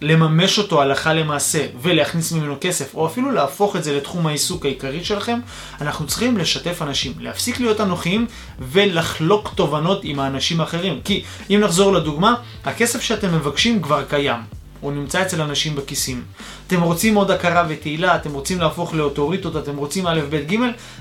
לממש 0.02 0.58
אותו 0.58 0.82
הלכה 0.82 1.14
למעשה 1.14 1.66
ולהכניס 1.82 2.32
ממנו 2.32 2.56
כסף, 2.60 2.94
או 2.94 3.06
אפילו 3.06 3.30
להפוך 3.30 3.76
את 3.76 3.84
זה 3.84 3.96
לתחום 3.96 4.26
העיסוק 4.26 4.64
העיקרי 4.64 5.04
שלכם, 5.04 5.38
אנחנו 5.80 6.06
צריכים 6.06 6.38
לשתף 6.38 6.82
אנשים, 6.82 7.12
להפסיק 7.18 7.60
להיות 7.60 7.80
אנוכיים 7.80 8.26
ולחלוק 8.58 9.52
תובנות 9.54 10.00
עם 10.02 10.20
האנשים 10.20 10.60
האחרים. 10.60 11.00
כי 11.04 11.22
אם 11.50 11.60
נחזור 11.60 11.92
לדוגמה, 11.92 12.34
הכסף 12.64 13.02
שאתם 13.02 13.34
מבקשים 13.34 13.82
כבר 13.82 14.04
קיים. 14.04 14.61
הוא 14.82 14.92
נמצא 14.92 15.22
אצל 15.22 15.40
אנשים 15.40 15.76
בכיסים. 15.76 16.22
אתם 16.66 16.82
רוצים 16.82 17.14
עוד 17.14 17.30
הכרה 17.30 17.64
ותהילה, 17.68 18.16
אתם 18.16 18.32
רוצים 18.32 18.60
להפוך 18.60 18.94
לאוטוריטות, 18.94 19.56
אתם 19.56 19.76
רוצים 19.76 20.06
א', 20.06 20.20
ב', 20.30 20.52
ג', 20.52 20.56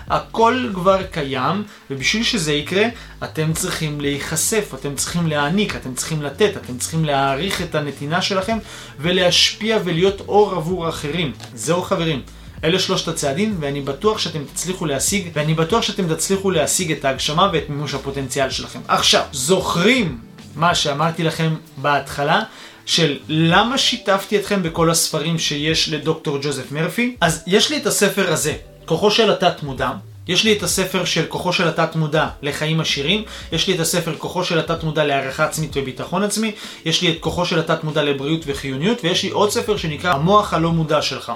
הכל 0.09 0.67
כבר 0.73 1.03
קיים, 1.03 1.63
ובשביל 1.91 2.23
שזה 2.23 2.53
יקרה, 2.53 2.83
אתם 3.23 3.53
צריכים 3.53 4.01
להיחשף, 4.01 4.71
אתם 4.79 4.95
צריכים 4.95 5.27
להעניק, 5.27 5.75
אתם 5.75 5.93
צריכים 5.93 6.21
לתת, 6.21 6.51
אתם 6.57 6.77
צריכים 6.77 7.05
להעריך 7.05 7.61
את 7.61 7.75
הנתינה 7.75 8.21
שלכם, 8.21 8.57
ולהשפיע 8.99 9.77
ולהיות 9.83 10.21
אור 10.27 10.51
עבור 10.55 10.89
אחרים. 10.89 11.31
זהו 11.55 11.81
חברים. 11.81 12.21
אלה 12.63 12.79
שלושת 12.79 13.07
הצעדים, 13.07 13.57
ואני 13.59 13.81
בטוח 13.81 14.17
שאתם 14.17 14.43
תצליחו 14.53 14.85
להשיג, 14.85 15.29
ואני 15.33 15.53
בטוח 15.53 15.81
שאתם 15.81 16.15
תצליחו 16.15 16.51
להשיג 16.51 16.91
את 16.91 17.05
ההגשמה 17.05 17.49
ואת 17.53 17.69
מימוש 17.69 17.93
הפוטנציאל 17.93 18.49
שלכם. 18.49 18.79
עכשיו, 18.87 19.23
זוכרים 19.31 20.17
מה 20.55 20.75
שאמרתי 20.75 21.23
לכם 21.23 21.55
בהתחלה? 21.77 22.43
של 22.91 23.17
למה 23.29 23.77
שיתפתי 23.77 24.39
אתכם 24.39 24.63
בכל 24.63 24.91
הספרים 24.91 25.39
שיש 25.39 25.89
לדוקטור 25.89 26.37
ג'וזף 26.41 26.71
מרפי? 26.71 27.15
אז 27.21 27.43
יש 27.47 27.69
לי 27.69 27.77
את 27.77 27.85
הספר 27.85 28.33
הזה, 28.33 28.53
כוחו 28.85 29.11
של 29.11 29.31
התת 29.31 29.63
מודע. 29.63 29.91
יש 30.27 30.43
לי 30.43 30.57
את 30.57 30.63
הספר 30.63 31.05
של 31.05 31.25
כוחו 31.25 31.53
של 31.53 31.67
התת 31.67 31.95
מודע 31.95 32.27
לחיים 32.41 32.79
עשירים, 32.79 33.23
יש 33.51 33.67
לי 33.67 33.75
את 33.75 33.79
הספר 33.79 34.15
כוחו 34.17 34.43
של 34.43 34.59
התת 34.59 34.83
מודע 34.83 35.03
להערכה 35.03 35.45
עצמית 35.45 35.71
וביטחון 35.75 36.23
עצמי, 36.23 36.51
יש 36.85 37.01
לי 37.01 37.11
את 37.11 37.17
כוחו 37.19 37.45
של 37.45 37.59
התת 37.59 37.83
מודע 37.83 38.03
לבריאות 38.03 38.41
וחיוניות, 38.45 38.97
ויש 39.03 39.23
לי 39.23 39.29
עוד 39.29 39.51
ספר 39.51 39.77
שנקרא 39.77 40.13
המוח 40.13 40.53
הלא 40.53 40.71
מודע 40.71 41.01
שלך. 41.01 41.31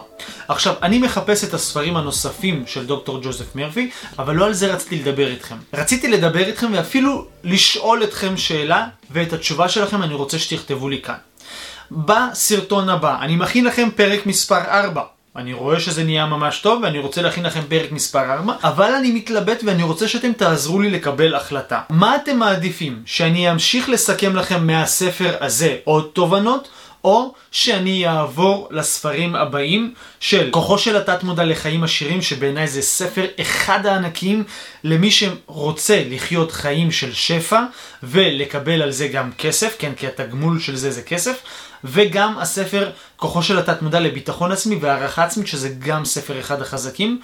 עכשיו, 0.48 0.74
אני 0.84 1.00
מחפש 1.00 1.44
את 1.44 1.54
הספרים 1.54 1.98
הנוספים 1.98 2.64
של 2.68 2.86
דוקטור 2.86 3.20
ג'וזף 3.24 3.56
מרפי, 3.56 3.90
אבל 4.20 4.36
לא 4.36 4.46
על 4.46 4.54
זה 4.54 4.74
רציתי 4.74 4.96
לדבר 4.96 5.28
איתכם. 5.28 5.56
רציתי 5.74 6.08
לדבר 6.08 6.46
איתכם 6.48 6.72
ואפילו 6.74 7.26
לשאול 7.44 8.04
אתכם 8.04 8.38
שאלה, 8.38 8.88
ואת 9.12 9.34
התשובה 9.34 9.70
שלכם 9.70 10.04
אני 10.04 10.14
רוצה 10.14 10.40
שתכתבו 10.40 10.90
לי 10.90 11.02
כאן. 11.02 11.16
בסרטון 11.92 12.90
הבא. 12.90 13.18
אני 13.22 13.36
מכין 13.36 13.66
לכם 13.66 13.90
פרק 13.96 14.26
מספר 14.26 14.62
4. 14.68 15.02
אני 15.36 15.54
רואה 15.54 15.80
שזה 15.80 16.04
נהיה 16.04 16.26
ממש 16.26 16.60
טוב 16.60 16.84
ואני 16.84 17.00
רוצה 17.00 17.22
להכין 17.22 17.44
לכם 17.44 17.62
פרק 17.70 17.92
מספר 17.92 18.34
4, 18.34 18.54
אבל 18.64 18.92
אני 18.92 19.12
מתלבט 19.12 19.64
ואני 19.66 19.84
רוצה 19.84 20.08
שאתם 20.08 20.34
תעזרו 20.34 20.80
לי 20.80 20.92
לקבל 20.92 21.36
החלטה. 21.36 21.82
מה 21.90 22.16
אתם 22.16 22.38
מעדיפים? 22.38 23.02
שאני 23.06 23.52
אמשיך 23.52 23.90
לסכם 23.90 24.36
לכם 24.36 24.68
מהספר 24.68 25.36
הזה 25.42 25.76
עוד 25.84 26.10
תובנות? 26.14 26.68
או 27.06 27.34
שאני 27.52 28.08
אעבור 28.08 28.68
לספרים 28.72 29.36
הבאים 29.36 29.94
של 30.20 30.50
כוחו 30.52 30.78
של 30.78 30.98
התת 30.98 31.24
מודע 31.24 31.44
לחיים 31.44 31.84
עשירים, 31.84 32.22
שבעיניי 32.22 32.68
זה 32.68 32.82
ספר 32.82 33.26
אחד 33.42 33.86
הענקים 33.86 34.44
למי 34.84 35.12
שרוצה 35.12 36.04
לחיות 36.10 36.52
חיים 36.52 36.92
של 36.92 37.14
שפע 37.14 37.62
ולקבל 38.04 38.82
על 38.82 38.92
זה 38.92 39.08
גם 39.08 39.32
כסף, 39.38 39.76
כן, 39.80 39.92
כי 39.98 40.08
התגמול 40.08 40.60
של 40.60 40.76
זה 40.76 40.92
זה 40.92 41.02
כסף, 41.02 41.42
וגם 41.84 42.38
הספר 42.38 42.92
כוחו 43.18 43.44
של 43.44 43.60
התת 43.60 43.82
מודע 43.82 44.00
לביטחון 44.00 44.52
עצמי 44.52 44.76
והערכה 44.82 45.24
עצמית, 45.24 45.48
שזה 45.48 45.70
גם 45.80 46.06
ספר 46.06 46.40
אחד 46.40 46.62
החזקים. 46.62 47.20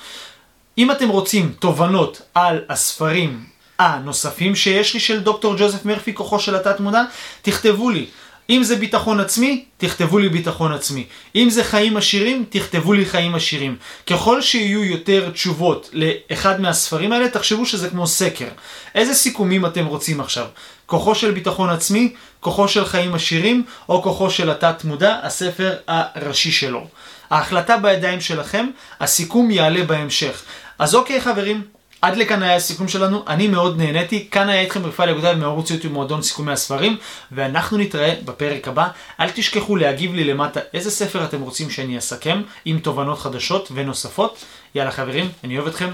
אם 0.78 0.91
אתם 0.91 1.10
רוצים 1.10 1.54
תובנות 1.60 2.22
על 2.34 2.62
הספרים 2.70 3.44
הנוספים 3.80 4.56
שיש 4.56 4.94
לי 4.94 5.00
של 5.00 5.20
דוקטור 5.20 5.56
ג'וזף 5.58 5.86
מרפי, 5.86 6.13
כוחו 6.13 6.39
של 6.39 6.56
התת 6.56 6.80
מודע, 6.80 7.04
תכתבו 7.41 7.89
לי. 7.89 8.06
אם 8.52 8.64
זה 8.64 8.76
ביטחון 8.76 9.20
עצמי, 9.20 9.66
תכתבו 9.78 10.20
לי 10.20 10.30
ביטחון 10.30 10.74
עצמי. 10.74 11.06
אם 11.36 11.50
זה 11.50 11.64
חיים 11.64 11.98
עשירים, 11.98 12.46
תכתבו 12.50 12.94
לי 12.94 13.06
חיים 13.06 13.36
עשירים. 13.36 13.76
ככל 14.08 14.42
שיהיו 14.42 14.84
יותר 14.84 15.30
תשובות 15.30 15.90
לאחד 15.94 16.62
מהספרים 16.62 17.12
האלה, 17.12 17.30
תחשבו 17.30 17.66
שזה 17.66 17.90
כמו 17.90 18.08
סקר. 18.08 18.48
איזה 18.96 19.14
סיכומים 19.14 19.66
אתם 19.66 19.86
רוצים 19.86 20.22
עכשיו? 20.22 20.46
כוחו 20.86 21.16
של 21.16 21.32
ביטחון 21.32 21.70
עצמי, 21.70 22.14
כוחו 22.40 22.68
של 22.68 22.86
חיים 22.86 23.14
עשירים, 23.16 23.64
או 23.90 24.04
כוחו 24.04 24.30
של 24.30 24.50
התת 24.50 24.84
מודע, 24.84 25.20
הספר 25.24 25.76
הראשי 25.88 26.52
שלו. 26.52 26.88
ההחלטה 27.30 27.78
בידיים 27.78 28.22
שלכם, 28.22 28.68
הסיכום 29.00 29.52
יעלה 29.52 29.84
בהמשך. 29.84 30.44
אז 30.80 30.96
אוקיי 30.96 31.22
חברים, 31.22 31.62
עד 32.02 32.18
לכאן 32.18 32.44
היה 32.44 32.56
הסיכום 32.56 32.88
שלנו, 32.88 33.24
אני 33.28 33.48
מאוד 33.48 33.78
נהניתי, 33.78 34.28
כאן 34.32 34.50
היה 34.50 34.62
איתכם 34.62 34.86
רפאל 34.86 35.10
אגודל 35.10 35.36
מערוץ 35.36 35.72
יוטיוב 35.72 35.94
מועדון 35.94 36.22
סיכומי 36.22 36.52
הספרים, 36.52 36.98
ואנחנו 37.32 37.78
נתראה 37.78 38.14
בפרק 38.26 38.68
הבא. 38.68 38.88
אל 39.20 39.30
תשכחו 39.30 39.76
להגיב 39.76 40.14
לי 40.14 40.24
למטה 40.24 40.60
איזה 40.74 40.92
ספר 40.92 41.26
אתם 41.26 41.42
רוצים 41.42 41.70
שאני 41.70 41.98
אסכם, 41.98 42.42
עם 42.66 42.80
תובנות 42.80 43.20
חדשות 43.20 43.70
ונוספות. 43.74 44.46
יאללה 44.76 44.92
חברים, 44.92 45.30
אני 45.44 45.58
אוהב 45.58 45.68
אתכם, 45.68 45.90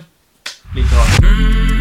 להתראות. 0.76 1.77